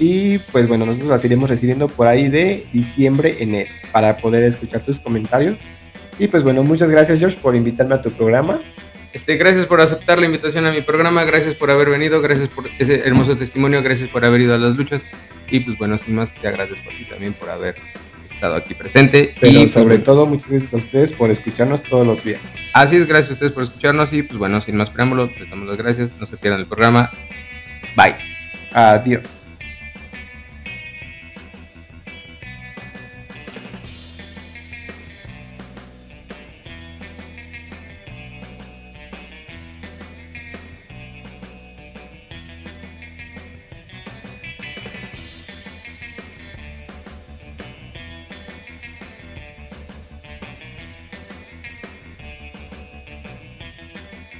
Y 0.00 0.38
pues 0.50 0.66
bueno, 0.66 0.84
nosotros 0.84 1.10
las 1.10 1.24
iremos 1.24 1.48
recibiendo 1.48 1.86
por 1.86 2.08
ahí 2.08 2.28
de 2.28 2.66
diciembre, 2.72 3.36
enero, 3.38 3.70
para 3.92 4.16
poder 4.16 4.42
escuchar 4.42 4.82
sus 4.82 4.98
comentarios. 4.98 5.60
Y 6.18 6.26
pues 6.26 6.42
bueno, 6.42 6.64
muchas 6.64 6.90
gracias 6.90 7.20
George 7.20 7.38
por 7.40 7.54
invitarme 7.54 7.94
a 7.94 8.02
tu 8.02 8.10
programa. 8.10 8.60
Este, 9.16 9.36
gracias 9.36 9.64
por 9.64 9.80
aceptar 9.80 10.18
la 10.18 10.26
invitación 10.26 10.66
a 10.66 10.70
mi 10.70 10.82
programa, 10.82 11.24
gracias 11.24 11.54
por 11.54 11.70
haber 11.70 11.88
venido, 11.88 12.20
gracias 12.20 12.50
por 12.50 12.68
ese 12.78 12.96
hermoso 12.96 13.34
testimonio, 13.34 13.82
gracias 13.82 14.10
por 14.10 14.26
haber 14.26 14.42
ido 14.42 14.54
a 14.54 14.58
las 14.58 14.76
luchas. 14.76 15.00
Y 15.48 15.60
pues 15.60 15.78
bueno, 15.78 15.96
sin 15.96 16.16
más, 16.16 16.34
te 16.34 16.46
agradezco 16.46 16.90
a 16.90 16.98
ti 16.98 17.06
también 17.08 17.32
por 17.32 17.48
haber 17.48 17.76
estado 18.30 18.56
aquí 18.56 18.74
presente. 18.74 19.34
Pero 19.40 19.54
y 19.54 19.56
pues, 19.60 19.72
sobre 19.72 20.00
todo, 20.00 20.26
muchas 20.26 20.50
gracias 20.50 20.74
a 20.74 20.76
ustedes 20.76 21.14
por 21.14 21.30
escucharnos 21.30 21.82
todos 21.82 22.06
los 22.06 22.22
días. 22.22 22.42
Así 22.74 22.96
es, 22.96 23.06
gracias 23.06 23.30
a 23.30 23.32
ustedes 23.32 23.52
por 23.52 23.62
escucharnos 23.62 24.12
y 24.12 24.22
pues 24.22 24.38
bueno, 24.38 24.60
sin 24.60 24.76
más 24.76 24.90
preámbulos, 24.90 25.30
les 25.40 25.48
damos 25.48 25.66
las 25.66 25.78
gracias, 25.78 26.12
no 26.20 26.26
se 26.26 26.36
pierdan 26.36 26.60
el 26.60 26.66
programa. 26.66 27.10
Bye. 27.96 28.16
Adiós. 28.72 29.35